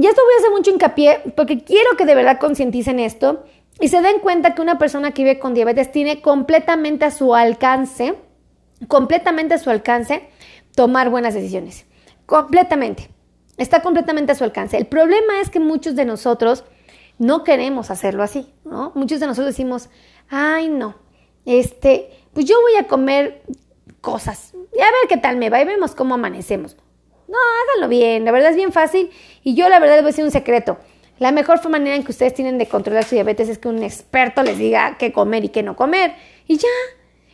Y 0.00 0.06
esto 0.06 0.22
voy 0.22 0.34
a 0.34 0.38
hacer 0.38 0.50
mucho 0.50 0.70
hincapié 0.70 1.20
porque 1.36 1.64
quiero 1.64 1.96
que 1.96 2.06
de 2.06 2.14
verdad 2.14 2.38
concienticen 2.38 3.00
esto 3.00 3.44
y 3.80 3.88
se 3.88 4.00
den 4.00 4.20
cuenta 4.20 4.54
que 4.54 4.62
una 4.62 4.78
persona 4.78 5.12
que 5.12 5.22
vive 5.22 5.38
con 5.38 5.54
diabetes 5.54 5.92
tiene 5.92 6.20
completamente 6.20 7.04
a 7.04 7.10
su 7.10 7.34
alcance, 7.34 8.14
completamente 8.88 9.54
a 9.54 9.58
su 9.58 9.70
alcance, 9.70 10.28
tomar 10.74 11.10
buenas 11.10 11.34
decisiones. 11.34 11.86
Completamente. 12.26 13.10
Está 13.56 13.82
completamente 13.82 14.32
a 14.32 14.34
su 14.34 14.44
alcance. 14.44 14.76
El 14.76 14.86
problema 14.86 15.40
es 15.40 15.50
que 15.50 15.60
muchos 15.60 15.96
de 15.96 16.04
nosotros 16.04 16.64
no 17.18 17.42
queremos 17.42 17.90
hacerlo 17.90 18.22
así, 18.22 18.52
¿no? 18.64 18.92
Muchos 18.94 19.20
de 19.20 19.26
nosotros 19.26 19.54
decimos, 19.54 19.90
ay, 20.28 20.68
no, 20.68 20.94
este, 21.44 22.10
pues 22.32 22.46
yo 22.46 22.60
voy 22.60 22.76
a 22.76 22.86
comer 22.86 23.42
cosas 24.00 24.52
y 24.54 24.80
a 24.80 24.84
ver 24.84 25.08
qué 25.08 25.16
tal 25.16 25.36
me 25.36 25.50
va 25.50 25.60
y 25.60 25.64
vemos 25.64 25.94
cómo 25.94 26.14
amanecemos. 26.14 26.76
No, 27.26 27.36
háganlo 27.62 27.88
bien, 27.88 28.24
la 28.24 28.30
verdad 28.30 28.50
es 28.50 28.56
bien 28.56 28.72
fácil 28.72 29.10
y 29.42 29.54
yo 29.54 29.68
la 29.68 29.80
verdad 29.80 29.96
les 29.96 30.02
voy 30.02 30.08
a 30.08 30.12
decir 30.12 30.24
un 30.24 30.30
secreto. 30.30 30.78
La 31.18 31.32
mejor 31.32 31.66
manera 31.68 31.96
en 31.96 32.04
que 32.04 32.12
ustedes 32.12 32.34
tienen 32.34 32.58
de 32.58 32.66
controlar 32.66 33.04
su 33.04 33.14
diabetes 33.14 33.48
es 33.48 33.58
que 33.58 33.68
un 33.68 33.82
experto 33.82 34.42
les 34.42 34.58
diga 34.58 34.96
qué 34.98 35.12
comer 35.12 35.44
y 35.44 35.48
qué 35.48 35.62
no 35.62 35.76
comer. 35.76 36.14
Y 36.46 36.58
ya. 36.58 36.68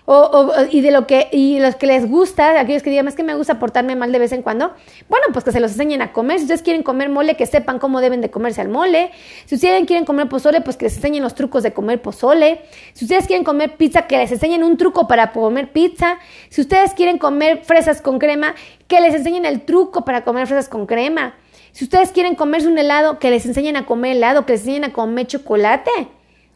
O, 0.07 0.53
y 0.71 0.83
de 0.83 0.91
lo 0.91 1.07
que 1.07 1.29
y 1.33 1.59
los 1.61 1.77
que 1.77 1.87
les 1.87 2.07
gusta, 2.07 2.61
aquellos 2.61 2.83
que 2.83 2.91
digan, 2.91 3.09
es 3.09 3.15
que 3.15 3.23
me 3.23 3.35
gusta 3.35 3.59
portarme 3.59 3.97
mal 3.97 4.13
de 4.13 4.19
vez 4.19 4.33
en 4.33 4.43
cuando, 4.43 4.75
bueno, 5.09 5.25
pues 5.33 5.47
que 5.47 5.53
se 5.53 5.61
los 5.61 5.71
enseñen 5.73 6.03
a 6.03 6.13
comer. 6.13 6.37
Si 6.37 6.45
ustedes 6.45 6.61
quieren 6.61 6.83
comer 6.83 7.09
mole, 7.09 7.37
que 7.37 7.47
sepan 7.47 7.79
cómo 7.79 8.03
deben 8.03 8.21
de 8.21 8.31
comerse 8.31 8.61
al 8.61 8.69
mole. 8.69 9.13
Si 9.47 9.55
ustedes 9.55 9.87
quieren 9.87 10.05
comer 10.05 10.29
pozole, 10.29 10.61
pues 10.61 10.77
que 10.77 10.85
les 10.85 10.97
enseñen 10.97 11.23
los 11.23 11.35
trucos 11.35 11.63
de 11.63 11.73
comer 11.73 12.03
pozole. 12.03 12.61
Si 12.93 13.07
ustedes 13.07 13.27
quieren 13.27 13.45
comer 13.45 13.79
pizza, 13.79 14.07
que 14.07 14.19
les 14.19 14.31
enseñen 14.31 14.63
un 14.63 14.77
truco 14.77 15.09
para 15.09 15.33
comer 15.33 15.73
pizza. 15.73 16.19
Si 16.51 16.61
ustedes 16.61 16.93
quieren 16.93 17.17
comer 17.17 17.63
fresas 17.65 18.03
con 18.03 18.19
crema, 18.19 18.55
que 18.89 19.01
les 19.01 19.15
enseñen 19.15 19.47
el 19.47 19.63
truco 19.63 20.05
para 20.05 20.23
comer 20.23 20.47
fresas 20.47 20.69
con 20.69 20.85
crema. 20.85 21.35
Si 21.75 21.83
ustedes 21.83 22.13
quieren 22.13 22.37
comerse 22.37 22.69
un 22.69 22.79
helado, 22.79 23.19
que 23.19 23.33
les 23.33 23.45
enseñen 23.47 23.77
a 23.77 23.85
comer 23.85 24.17
helado, 24.17 24.47
que 24.47 24.53
les 24.53 24.61
enseñen 24.61 24.85
a 24.85 24.93
comer 24.93 25.27
chocolate. 25.27 25.91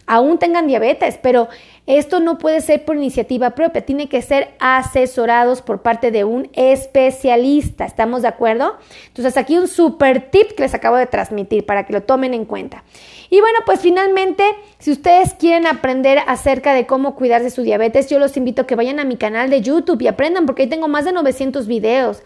Aún 0.06 0.38
tengan 0.38 0.68
diabetes, 0.68 1.18
pero 1.20 1.48
esto 1.86 2.20
no 2.20 2.38
puede 2.38 2.60
ser 2.60 2.84
por 2.84 2.94
iniciativa 2.94 3.50
propia, 3.50 3.84
tiene 3.84 4.08
que 4.08 4.22
ser 4.22 4.54
asesorados 4.60 5.60
por 5.60 5.82
parte 5.82 6.12
de 6.12 6.22
un 6.22 6.48
especialista. 6.52 7.84
¿Estamos 7.84 8.22
de 8.22 8.28
acuerdo? 8.28 8.76
Entonces 9.08 9.36
aquí 9.36 9.58
un 9.58 9.66
super 9.66 10.30
tip 10.30 10.52
que 10.52 10.62
les 10.62 10.74
acabo 10.74 10.94
de 10.94 11.06
transmitir 11.06 11.66
para 11.66 11.84
que 11.84 11.94
lo 11.94 12.04
tomen 12.04 12.32
en 12.32 12.44
cuenta. 12.44 12.84
Y 13.28 13.40
bueno, 13.40 13.58
pues 13.66 13.80
finalmente, 13.80 14.44
si 14.78 14.92
ustedes 14.92 15.34
quieren 15.34 15.66
aprender 15.66 16.20
acerca 16.28 16.74
de 16.74 16.86
cómo 16.86 17.16
cuidar 17.16 17.42
de 17.42 17.50
su 17.50 17.62
diabetes, 17.62 18.08
yo 18.08 18.20
los 18.20 18.36
invito 18.36 18.62
a 18.62 18.66
que 18.68 18.76
vayan 18.76 19.00
a 19.00 19.04
mi 19.04 19.16
canal 19.16 19.50
de 19.50 19.62
YouTube 19.62 20.00
y 20.00 20.06
aprendan 20.06 20.46
porque 20.46 20.62
ahí 20.62 20.68
tengo 20.68 20.86
más 20.86 21.04
de 21.04 21.10
900 21.10 21.66
videos. 21.66 22.22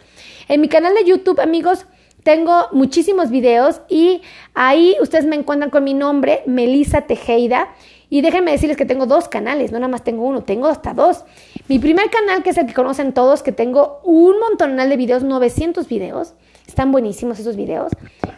En 0.49 0.61
mi 0.61 0.69
canal 0.69 0.93
de 0.95 1.05
YouTube, 1.05 1.41
amigos, 1.41 1.87
tengo 2.23 2.69
muchísimos 2.73 3.31
videos 3.31 3.81
y 3.89 4.23
ahí 4.55 4.97
ustedes 5.01 5.27
me 5.27 5.37
encuentran 5.37 5.71
con 5.71 5.85
mi 5.85 5.95
nombre, 5.95 6.43
Melisa 6.47 7.03
Tejeda. 7.03 7.69
Y 8.11 8.21
déjenme 8.21 8.51
decirles 8.51 8.77
que 8.77 8.85
tengo 8.85 9.07
dos 9.07 9.29
canales, 9.29 9.73
no 9.73 9.79
nada 9.79 9.89
más 9.89 10.05
tengo 10.05 10.25
uno, 10.27 10.43
tengo 10.43 10.67
hasta 10.67 10.93
dos. 10.93 11.25
Mi 11.69 11.79
primer 11.79 12.11
canal, 12.11 12.43
que 12.43 12.51
es 12.51 12.59
el 12.59 12.67
que 12.67 12.75
conocen 12.75 13.15
todos, 13.15 13.43
que 13.43 13.53
tengo 13.53 14.01
un 14.05 14.39
montonal 14.39 14.91
de 14.91 14.99
videos, 14.99 15.23
900 15.23 15.89
videos. 15.89 16.35
Están 16.67 16.93
buenísimos 16.93 17.39
esos 17.39 17.57
videos. 17.57 17.93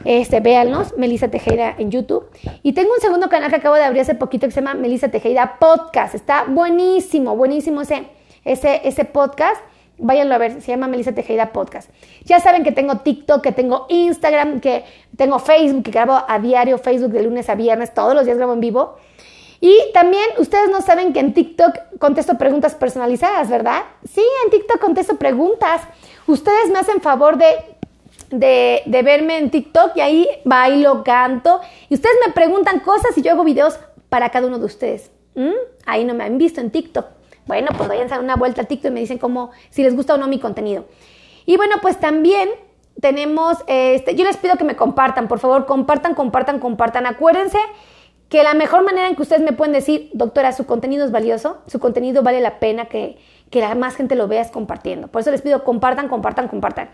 Este, 0.05 0.39
véanlos, 0.39 0.97
Melisa 0.97 1.29
Tejeda 1.29 1.75
en 1.77 1.91
YouTube. 1.91 2.25
Y 2.63 2.73
tengo 2.73 2.93
un 2.95 3.01
segundo 3.01 3.29
canal 3.29 3.51
que 3.51 3.57
acabo 3.57 3.75
de 3.75 3.83
abrir 3.83 4.03
hace 4.03 4.15
poquito 4.15 4.47
que 4.47 4.53
se 4.53 4.61
llama 4.61 4.75
Melisa 4.75 5.09
Tejeda 5.09 5.59
Podcast. 5.59 6.15
Está 6.15 6.45
buenísimo, 6.45 7.37
buenísimo 7.37 7.83
ese, 7.83 8.07
ese, 8.45 8.81
ese 8.85 9.05
podcast. 9.05 9.61
Váyanlo 9.99 10.35
a 10.35 10.39
ver, 10.39 10.61
se 10.61 10.73
llama 10.73 10.89
Melissa 10.89 11.13
Tejeda 11.13 11.53
Podcast. 11.53 11.89
Ya 12.25 12.41
saben 12.41 12.65
que 12.65 12.73
tengo 12.73 12.99
TikTok, 12.99 13.43
que 13.43 13.53
tengo 13.53 13.87
Instagram, 13.89 14.61
que 14.61 14.85
tengo 15.17 15.39
Facebook, 15.39 15.85
que 15.85 15.91
grabo 15.93 16.21
a 16.27 16.39
diario 16.41 16.79
Facebook 16.79 17.13
de 17.13 17.23
lunes 17.23 17.49
a 17.49 17.55
viernes, 17.55 17.95
todos 17.95 18.15
los 18.15 18.25
días 18.25 18.37
grabo 18.37 18.55
en 18.55 18.61
vivo. 18.61 18.97
Y 19.61 19.79
también 19.95 20.25
ustedes 20.39 20.69
no 20.69 20.83
saben 20.83 21.13
que 21.13 21.21
en 21.21 21.33
TikTok 21.33 21.99
contesto 21.99 22.37
preguntas 22.37 22.75
personalizadas, 22.75 23.49
¿verdad? 23.49 23.83
Sí, 24.13 24.23
en 24.45 24.51
TikTok 24.51 24.79
contesto 24.79 25.17
preguntas. 25.17 25.81
Ustedes 26.27 26.71
me 26.71 26.81
hacen 26.81 27.01
favor 27.01 27.39
de, 27.39 27.55
de, 28.31 29.03
verme 29.03 29.39
en 29.39 29.51
TikTok 29.51 29.97
y 29.97 30.01
ahí 30.01 30.29
bailo, 30.45 31.03
canto. 31.05 31.61
Y 31.89 31.95
ustedes 31.95 32.17
me 32.27 32.33
preguntan 32.33 32.81
cosas 32.81 33.17
y 33.17 33.23
yo 33.23 33.33
hago 33.33 33.45
videos 33.45 33.79
para 34.09 34.29
cada 34.31 34.49
uno 34.49 34.59
de 34.59 34.67
ustedes. 34.67 35.11
¿Mm? 35.35 35.55
Ahí 35.87 36.05
no 36.05 36.15
me 36.15 36.25
han 36.25 36.37
visto 36.37 36.61
en 36.61 36.71
TikTok. 36.71 37.07
Bueno, 37.47 37.69
pues 37.77 37.89
vayan 37.89 38.07
a 38.07 38.11
dar 38.11 38.21
una 38.21 38.37
vuelta 38.37 38.63
a 38.63 38.65
TikTok 38.65 38.91
y 38.91 38.95
me 38.95 39.01
dicen 39.01 39.19
cómo, 39.19 39.51
si 39.71 39.83
les 39.83 39.95
gusta 39.95 40.15
o 40.15 40.17
no 40.17 40.29
mi 40.29 40.39
contenido. 40.39 40.87
Y 41.47 41.57
bueno, 41.57 41.77
pues 41.83 42.01
también 42.01 42.49
tenemos, 43.01 43.59
este, 43.67 44.15
yo 44.15 44.25
les 44.25 44.37
pido 44.37 44.57
que 44.57 44.65
me 44.65 44.77
compartan, 44.77 45.29
por 45.29 45.39
favor, 45.39 45.67
compartan, 45.67 46.15
compartan, 46.15 46.59
compartan. 46.59 47.07
Acuérdense 47.07 47.59
que 48.29 48.43
la 48.43 48.55
mejor 48.55 48.83
manera 48.85 49.09
en 49.09 49.17
que 49.17 49.23
ustedes 49.23 49.43
me 49.43 49.53
pueden 49.53 49.75
decir, 49.75 50.11
doctora, 50.15 50.53
su 50.53 50.67
contenido 50.67 51.05
es 51.05 51.11
valioso, 51.11 51.59
su 51.67 51.79
contenido 51.79 52.23
vale 52.23 52.41
la 52.41 52.59
pena 52.59 52.87
que, 52.87 53.19
que 53.51 53.61
la 53.61 53.75
más 53.75 53.95
gente 53.97 54.15
lo 54.15 54.27
vea 54.27 54.41
es 54.41 54.51
compartiendo. 54.51 55.09
Por 55.09 55.21
eso 55.21 55.31
les 55.31 55.43
pido, 55.43 55.65
compartan, 55.65 56.09
compartan, 56.09 56.49
compartan. 56.49 56.89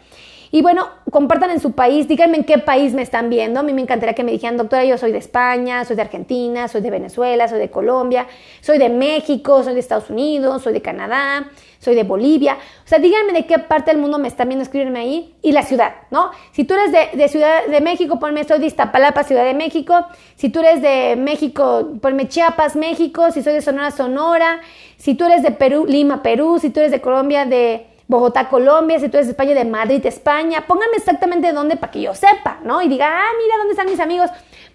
Y 0.52 0.62
bueno, 0.62 0.88
compartan 1.10 1.50
en 1.50 1.60
su 1.60 1.72
país, 1.72 2.08
díganme 2.08 2.38
en 2.38 2.44
qué 2.44 2.58
país 2.58 2.92
me 2.92 3.02
están 3.02 3.30
viendo. 3.30 3.60
A 3.60 3.62
mí 3.62 3.72
me 3.72 3.82
encantaría 3.82 4.14
que 4.14 4.24
me 4.24 4.32
dijeran, 4.32 4.56
doctora, 4.56 4.84
yo 4.84 4.98
soy 4.98 5.12
de 5.12 5.18
España, 5.18 5.84
soy 5.84 5.94
de 5.94 6.02
Argentina, 6.02 6.66
soy 6.66 6.80
de 6.80 6.90
Venezuela, 6.90 7.46
soy 7.46 7.60
de 7.60 7.70
Colombia, 7.70 8.26
soy 8.60 8.78
de 8.78 8.88
México, 8.88 9.62
soy 9.62 9.74
de 9.74 9.80
Estados 9.80 10.10
Unidos, 10.10 10.62
soy 10.62 10.72
de 10.72 10.82
Canadá, 10.82 11.48
soy 11.78 11.94
de 11.94 12.02
Bolivia. 12.02 12.58
O 12.84 12.88
sea, 12.88 12.98
díganme 12.98 13.32
de 13.32 13.46
qué 13.46 13.60
parte 13.60 13.92
del 13.92 14.00
mundo 14.00 14.18
me 14.18 14.26
están 14.26 14.48
viendo, 14.48 14.64
escribirme 14.64 14.98
ahí 14.98 15.36
y 15.40 15.52
la 15.52 15.62
ciudad, 15.62 15.94
¿no? 16.10 16.32
Si 16.50 16.64
tú 16.64 16.74
eres 16.74 16.90
de, 16.90 17.16
de 17.16 17.28
Ciudad 17.28 17.66
de 17.66 17.80
México, 17.80 18.18
ponme 18.18 18.42
soy 18.42 18.58
de 18.58 18.66
Iztapalapa, 18.66 19.22
Ciudad 19.22 19.44
de 19.44 19.54
México. 19.54 20.04
Si 20.34 20.48
tú 20.48 20.60
eres 20.60 20.82
de 20.82 21.14
México, 21.16 21.92
ponme 22.02 22.28
Chiapas, 22.28 22.74
México. 22.74 23.30
Si 23.30 23.42
soy 23.42 23.54
de 23.54 23.62
Sonora, 23.62 23.92
Sonora. 23.92 24.60
Si 24.96 25.14
tú 25.14 25.26
eres 25.26 25.44
de 25.44 25.52
Perú, 25.52 25.86
Lima, 25.86 26.22
Perú. 26.22 26.58
Si 26.58 26.70
tú 26.70 26.80
eres 26.80 26.90
de 26.90 27.00
Colombia, 27.00 27.46
de 27.46 27.86
Bogotá, 28.11 28.49
Colombia, 28.49 28.99
si 28.99 29.09
tú 29.09 29.18
eres 29.18 29.29
de 29.29 29.31
España, 29.31 29.55
de 29.55 29.64
Madrid, 29.64 30.05
España, 30.05 30.64
pónganme 30.66 30.96
exactamente 30.96 31.53
dónde 31.53 31.77
para 31.77 31.92
que 31.92 32.01
yo 32.01 32.12
sepa, 32.12 32.59
¿no? 32.64 32.83
Y 32.83 32.88
diga, 32.88 33.07
ah, 33.09 33.31
mira 33.40 33.57
dónde 33.57 33.70
están 33.70 33.87
mis 33.87 34.01
amigos. 34.01 34.29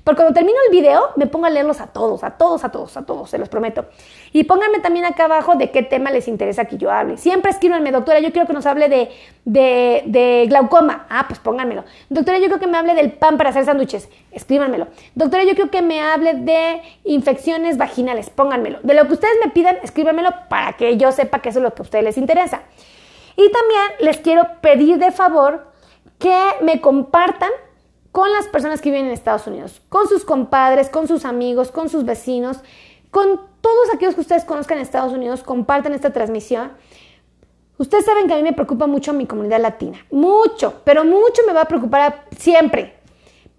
Porque 0.06 0.22
cuando 0.22 0.34
termino 0.34 0.58
el 0.68 0.72
video, 0.72 1.10
me 1.18 1.28
pongo 1.28 1.46
a 1.46 1.50
leerlos 1.50 1.82
a 1.82 1.88
todos, 1.88 2.24
a 2.24 2.38
todos, 2.38 2.64
a 2.64 2.70
todos, 2.70 2.96
a 2.96 3.06
todos, 3.06 3.30
se 3.30 3.38
los 3.38 3.50
prometo. 3.50 3.88
Y 4.32 4.46
pónganme 4.46 4.80
también 4.80 5.04
acá 5.04 5.26
abajo 5.26 5.56
de 5.56 5.70
qué 5.70 5.84
tema 5.84 6.12
les 6.12 6.30
interesa 6.30 6.64
que 6.64 6.78
yo 6.78 6.90
hable. 6.90 7.18
Siempre 7.18 7.52
escríbanme, 7.52 7.92
doctora, 7.92 8.22
yo 8.22 8.32
quiero 8.32 8.48
que 8.48 8.54
nos 8.54 8.66
hable 8.68 8.88
de, 8.88 9.10
de, 9.44 10.04
de 10.06 10.46
glaucoma. 10.48 11.06
Ah, 11.10 11.26
pues 11.28 11.40
pónganmelo. 11.40 11.84
Doctora, 12.08 12.38
yo 12.40 12.46
creo 12.46 12.60
que 12.60 12.68
me 12.68 12.78
hable 12.78 12.94
del 12.94 13.12
pan 13.12 13.36
para 13.36 13.50
hacer 13.50 13.66
sándwiches. 13.66 14.08
Escríbanmelo. 14.32 14.88
Doctora, 15.14 15.44
yo 15.44 15.56
creo 15.56 15.70
que 15.70 15.82
me 15.82 16.02
hable 16.02 16.36
de 16.36 16.82
infecciones 17.04 17.78
vaginales. 17.78 18.30
Pónganmelo. 18.30 18.80
De 18.84 18.94
lo 18.94 19.08
que 19.08 19.14
ustedes 19.16 19.36
me 19.44 19.52
pidan, 19.52 19.78
escríbanmelo 19.84 20.30
para 20.48 20.74
que 20.74 20.96
yo 20.96 21.12
sepa 21.12 21.40
que 21.40 21.50
eso 21.50 21.60
es 21.60 21.64
lo 21.64 21.74
que 21.74 21.82
a 21.82 21.84
ustedes 21.84 22.06
les 22.06 22.18
interesa. 22.18 22.62
Y 23.36 23.52
también 23.52 23.82
les 24.00 24.18
quiero 24.18 24.48
pedir 24.62 24.98
de 24.98 25.12
favor 25.12 25.68
que 26.20 26.38
me 26.62 26.82
compartan 26.82 27.52
con 28.12 28.32
las 28.32 28.48
personas 28.48 28.80
que 28.80 28.92
viven 28.92 29.08
en 29.08 29.12
Estados 29.12 29.46
Unidos, 29.46 29.82
con 29.90 30.08
sus 30.08 30.24
compadres, 30.24 30.90
con 30.90 31.08
sus 31.08 31.26
amigos, 31.26 31.72
con 31.72 31.90
sus 31.90 32.06
vecinos, 32.06 32.60
con 33.12 33.42
todos 33.60 33.94
aquellos 33.94 34.16
que 34.16 34.22
ustedes 34.22 34.46
conozcan 34.46 34.78
en 34.78 34.84
Estados 34.84 35.12
Unidos, 35.12 35.44
compartan 35.44 35.94
esta 35.94 36.14
transmisión. 36.14 36.72
Ustedes 37.78 38.06
saben 38.06 38.28
que 38.28 38.34
a 38.34 38.38
mí 38.38 38.44
me 38.44 38.54
preocupa 38.54 38.88
mucho 38.88 39.12
mi 39.12 39.26
comunidad 39.26 39.62
latina, 39.62 40.06
mucho, 40.12 40.82
pero 40.86 41.04
mucho 41.04 41.42
me 41.46 41.52
va 41.52 41.62
a 41.62 41.68
preocupar 41.68 42.26
siempre. 42.38 42.96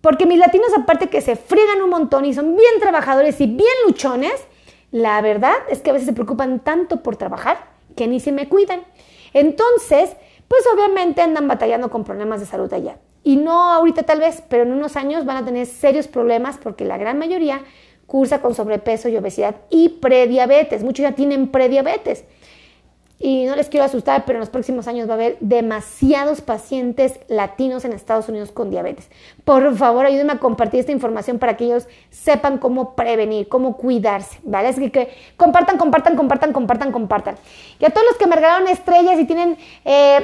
Porque 0.00 0.24
mis 0.24 0.38
latinos, 0.38 0.68
aparte 0.74 1.08
que 1.08 1.20
se 1.20 1.36
friegan 1.36 1.82
un 1.82 1.90
montón 1.90 2.24
y 2.24 2.32
son 2.32 2.56
bien 2.56 2.80
trabajadores 2.80 3.40
y 3.40 3.46
bien 3.46 3.68
luchones, 3.86 4.46
la 4.90 5.20
verdad 5.20 5.56
es 5.68 5.80
que 5.80 5.90
a 5.90 5.92
veces 5.92 6.06
se 6.06 6.14
preocupan 6.14 6.60
tanto 6.60 7.02
por 7.02 7.16
trabajar 7.16 7.58
que 7.94 8.06
ni 8.06 8.20
se 8.20 8.32
me 8.32 8.48
cuidan. 8.48 8.80
Entonces, 9.32 10.16
pues 10.48 10.62
obviamente 10.74 11.22
andan 11.22 11.48
batallando 11.48 11.90
con 11.90 12.04
problemas 12.04 12.40
de 12.40 12.46
salud 12.46 12.72
allá. 12.72 12.98
Y 13.22 13.36
no 13.36 13.72
ahorita 13.72 14.04
tal 14.04 14.20
vez, 14.20 14.42
pero 14.48 14.62
en 14.62 14.72
unos 14.72 14.96
años 14.96 15.24
van 15.24 15.38
a 15.38 15.44
tener 15.44 15.66
serios 15.66 16.06
problemas 16.06 16.58
porque 16.62 16.84
la 16.84 16.96
gran 16.96 17.18
mayoría 17.18 17.62
cursa 18.06 18.40
con 18.40 18.54
sobrepeso 18.54 19.08
y 19.08 19.16
obesidad 19.16 19.56
y 19.68 19.88
prediabetes. 19.88 20.84
Muchos 20.84 21.02
ya 21.02 21.12
tienen 21.12 21.48
prediabetes. 21.48 22.24
Y 23.18 23.46
no 23.46 23.56
les 23.56 23.68
quiero 23.68 23.86
asustar, 23.86 24.24
pero 24.26 24.36
en 24.36 24.40
los 24.40 24.50
próximos 24.50 24.86
años 24.88 25.08
va 25.08 25.12
a 25.12 25.14
haber 25.14 25.38
demasiados 25.40 26.42
pacientes 26.42 27.18
latinos 27.28 27.86
en 27.86 27.92
Estados 27.92 28.28
Unidos 28.28 28.52
con 28.52 28.70
diabetes. 28.70 29.08
Por 29.44 29.74
favor, 29.76 30.04
ayúdenme 30.04 30.34
a 30.34 30.38
compartir 30.38 30.80
esta 30.80 30.92
información 30.92 31.38
para 31.38 31.56
que 31.56 31.64
ellos 31.64 31.88
sepan 32.10 32.58
cómo 32.58 32.94
prevenir, 32.94 33.48
cómo 33.48 33.78
cuidarse, 33.78 34.38
¿vale? 34.42 34.68
Así 34.68 34.90
que, 34.90 35.08
compartan, 35.38 35.78
compartan, 35.78 36.14
compartan, 36.14 36.52
compartan, 36.52 36.92
compartan. 36.92 37.36
Y 37.78 37.86
a 37.86 37.90
todos 37.90 38.06
los 38.06 38.18
que 38.18 38.26
me 38.26 38.36
regalaron 38.36 38.68
estrellas 38.68 39.18
y 39.18 39.24
tienen... 39.24 39.56
Eh, 39.84 40.22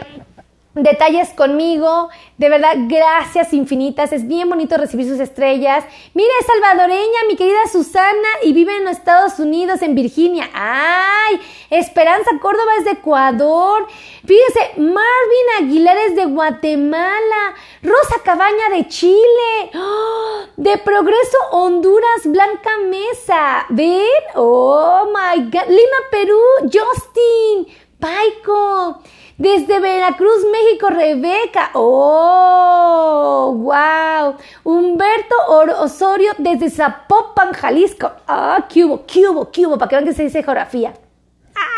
detalles 0.74 1.30
conmigo. 1.30 2.08
De 2.38 2.48
verdad, 2.48 2.74
gracias 2.88 3.52
infinitas. 3.52 4.12
Es 4.12 4.26
bien 4.26 4.48
bonito 4.48 4.76
recibir 4.76 5.06
sus 5.06 5.20
estrellas. 5.20 5.84
Mira, 6.14 6.30
es 6.40 6.46
salvadoreña, 6.46 7.24
mi 7.28 7.36
querida 7.36 7.66
Susana, 7.70 8.28
y 8.42 8.52
vive 8.52 8.76
en 8.76 8.84
los 8.84 8.96
Estados 8.96 9.38
Unidos, 9.38 9.82
en 9.82 9.94
Virginia. 9.94 10.48
¡Ay! 10.54 11.40
Esperanza 11.70 12.30
Córdoba 12.40 12.72
es 12.78 12.84
de 12.84 12.90
Ecuador. 12.92 13.86
Fíjese, 14.24 14.72
Marvin 14.78 15.48
Aguilar 15.60 15.96
es 15.98 16.16
de 16.16 16.24
Guatemala. 16.26 17.54
Rosa 17.82 18.22
Cabaña 18.24 18.70
de 18.70 18.88
Chile. 18.88 19.70
¡Oh! 19.74 20.42
De 20.56 20.78
Progreso 20.78 21.38
Honduras, 21.52 22.22
Blanca 22.24 22.70
Mesa. 22.88 23.66
¿Ven? 23.70 24.06
Oh 24.34 25.06
my 25.06 25.42
God. 25.44 25.68
Lima, 25.68 25.96
Perú, 26.10 26.38
Justin. 26.62 27.81
Paico. 28.02 29.00
Desde 29.38 29.78
Veracruz, 29.78 30.44
México, 30.50 30.90
Rebeca. 30.90 31.70
¡Oh! 31.74 33.54
¡Wow! 33.56 34.36
Humberto 34.64 35.36
Osorio 35.78 36.32
desde 36.38 36.68
Zapopan, 36.68 37.52
Jalisco. 37.52 38.10
¡Ah! 38.26 38.66
¡Qué 38.68 38.84
hubo, 38.84 39.06
qué 39.06 39.28
hubo, 39.28 39.50
qué 39.52 39.66
hubo! 39.66 39.78
Para 39.78 39.88
que 39.88 39.96
vean 39.96 40.04
que 40.04 40.14
se 40.14 40.24
dice 40.24 40.42
geografía. 40.42 40.92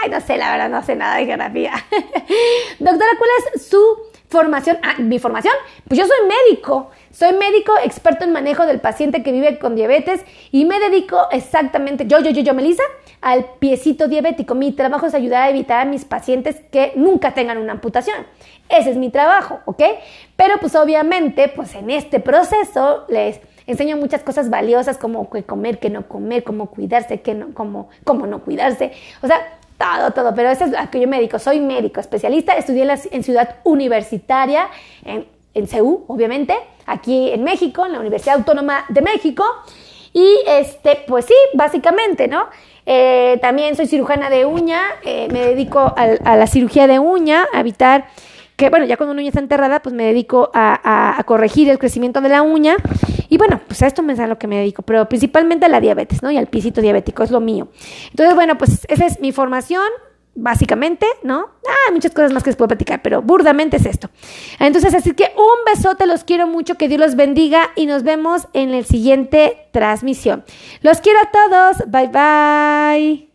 Ay, 0.02 0.08
no 0.08 0.18
sé, 0.22 0.38
la 0.38 0.50
verdad, 0.52 0.70
no 0.70 0.82
sé 0.82 0.96
nada 0.96 1.16
de 1.16 1.26
geografía. 1.26 1.72
Doctora, 2.78 3.10
¿cuál 3.18 3.30
es 3.54 3.66
su 3.66 3.82
formación? 4.28 4.78
Ah, 4.82 4.94
mi 4.98 5.18
formación. 5.18 5.54
Pues 5.86 6.00
yo 6.00 6.06
soy 6.06 6.26
médico. 6.26 6.90
Soy 7.14 7.32
médico 7.32 7.72
experto 7.84 8.24
en 8.24 8.32
manejo 8.32 8.66
del 8.66 8.80
paciente 8.80 9.22
que 9.22 9.30
vive 9.30 9.60
con 9.60 9.76
diabetes 9.76 10.24
y 10.50 10.64
me 10.64 10.80
dedico 10.80 11.28
exactamente, 11.30 12.06
yo, 12.08 12.18
yo, 12.18 12.32
yo, 12.32 12.42
yo, 12.42 12.54
Melissa, 12.54 12.82
al 13.20 13.44
piecito 13.60 14.08
diabético. 14.08 14.56
Mi 14.56 14.72
trabajo 14.72 15.06
es 15.06 15.14
ayudar 15.14 15.44
a 15.44 15.50
evitar 15.50 15.78
a 15.78 15.84
mis 15.84 16.04
pacientes 16.04 16.56
que 16.72 16.92
nunca 16.96 17.32
tengan 17.32 17.58
una 17.58 17.70
amputación. 17.70 18.16
Ese 18.68 18.90
es 18.90 18.96
mi 18.96 19.10
trabajo, 19.10 19.60
¿ok? 19.64 19.80
Pero 20.34 20.58
pues 20.58 20.74
obviamente, 20.74 21.46
pues 21.46 21.76
en 21.76 21.88
este 21.90 22.18
proceso 22.18 23.04
les 23.08 23.38
enseño 23.68 23.96
muchas 23.96 24.24
cosas 24.24 24.50
valiosas 24.50 24.98
como 24.98 25.30
qué 25.30 25.44
comer, 25.44 25.78
qué 25.78 25.90
no 25.90 26.08
comer, 26.08 26.42
cómo 26.42 26.66
cuidarse, 26.66 27.20
qué 27.20 27.34
no, 27.34 27.54
cómo, 27.54 27.90
cómo 28.02 28.26
no 28.26 28.40
cuidarse. 28.40 28.90
O 29.22 29.28
sea, 29.28 29.56
todo, 29.78 30.10
todo, 30.10 30.34
pero 30.34 30.50
eso 30.50 30.64
es 30.64 30.74
a 30.76 30.90
que 30.90 31.00
yo 31.00 31.06
me 31.06 31.18
dedico. 31.18 31.38
Soy 31.38 31.60
médico 31.60 32.00
especialista, 32.00 32.54
estudié 32.54 32.92
en 33.12 33.22
Ciudad 33.22 33.56
Universitaria, 33.62 34.66
en, 35.04 35.32
en 35.54 35.68
CEU, 35.68 36.04
obviamente, 36.08 36.54
aquí 36.86 37.30
en 37.30 37.44
México, 37.44 37.86
en 37.86 37.92
la 37.92 38.00
Universidad 38.00 38.36
Autónoma 38.36 38.84
de 38.88 39.02
México. 39.02 39.44
Y 40.12 40.42
este, 40.46 41.04
pues 41.08 41.24
sí, 41.24 41.34
básicamente, 41.54 42.28
¿no? 42.28 42.46
Eh, 42.86 43.38
también 43.40 43.74
soy 43.76 43.86
cirujana 43.86 44.30
de 44.30 44.44
uña, 44.44 44.80
eh, 45.02 45.28
me 45.32 45.40
dedico 45.40 45.80
a, 45.96 46.36
la 46.36 46.46
cirugía 46.46 46.86
de 46.86 46.98
uña, 46.98 47.46
a 47.52 47.60
evitar 47.60 48.06
que, 48.56 48.70
bueno, 48.70 48.84
ya 48.84 48.96
cuando 48.96 49.12
una 49.12 49.22
uña 49.22 49.30
está 49.30 49.40
enterrada, 49.40 49.80
pues 49.80 49.94
me 49.94 50.04
dedico 50.04 50.50
a, 50.54 51.18
a, 51.18 51.24
corregir 51.24 51.68
el 51.68 51.78
crecimiento 51.78 52.20
de 52.20 52.28
la 52.28 52.42
uña. 52.42 52.76
Y 53.28 53.38
bueno, 53.38 53.60
pues 53.66 53.82
a 53.82 53.88
esto 53.88 54.02
me 54.02 54.12
es 54.12 54.20
a 54.20 54.28
lo 54.28 54.38
que 54.38 54.46
me 54.46 54.56
dedico, 54.56 54.82
pero 54.82 55.08
principalmente 55.08 55.66
a 55.66 55.68
la 55.68 55.80
diabetes, 55.80 56.22
¿no? 56.22 56.30
Y 56.30 56.36
al 56.36 56.46
pisito 56.46 56.80
diabético, 56.80 57.24
es 57.24 57.32
lo 57.32 57.40
mío. 57.40 57.68
Entonces, 58.10 58.36
bueno, 58.36 58.56
pues 58.56 58.86
esa 58.88 59.06
es 59.06 59.18
mi 59.18 59.32
formación 59.32 59.82
básicamente, 60.34 61.06
¿no? 61.22 61.50
Ah, 61.66 61.74
hay 61.88 61.94
muchas 61.94 62.12
cosas 62.12 62.32
más 62.32 62.42
que 62.42 62.50
les 62.50 62.56
puedo 62.56 62.68
platicar, 62.68 63.02
pero 63.02 63.22
burdamente 63.22 63.76
es 63.76 63.86
esto. 63.86 64.10
Entonces, 64.58 64.94
así 64.94 65.12
que 65.12 65.32
un 65.36 65.72
besote, 65.72 66.06
los 66.06 66.24
quiero 66.24 66.46
mucho, 66.46 66.76
que 66.76 66.88
Dios 66.88 67.00
los 67.00 67.16
bendiga 67.16 67.70
y 67.76 67.86
nos 67.86 68.02
vemos 68.02 68.48
en 68.52 68.74
el 68.74 68.84
siguiente 68.84 69.68
transmisión. 69.72 70.44
Los 70.82 71.00
quiero 71.00 71.18
a 71.20 71.30
todos, 71.30 71.90
bye 71.90 72.08
bye. 72.08 73.33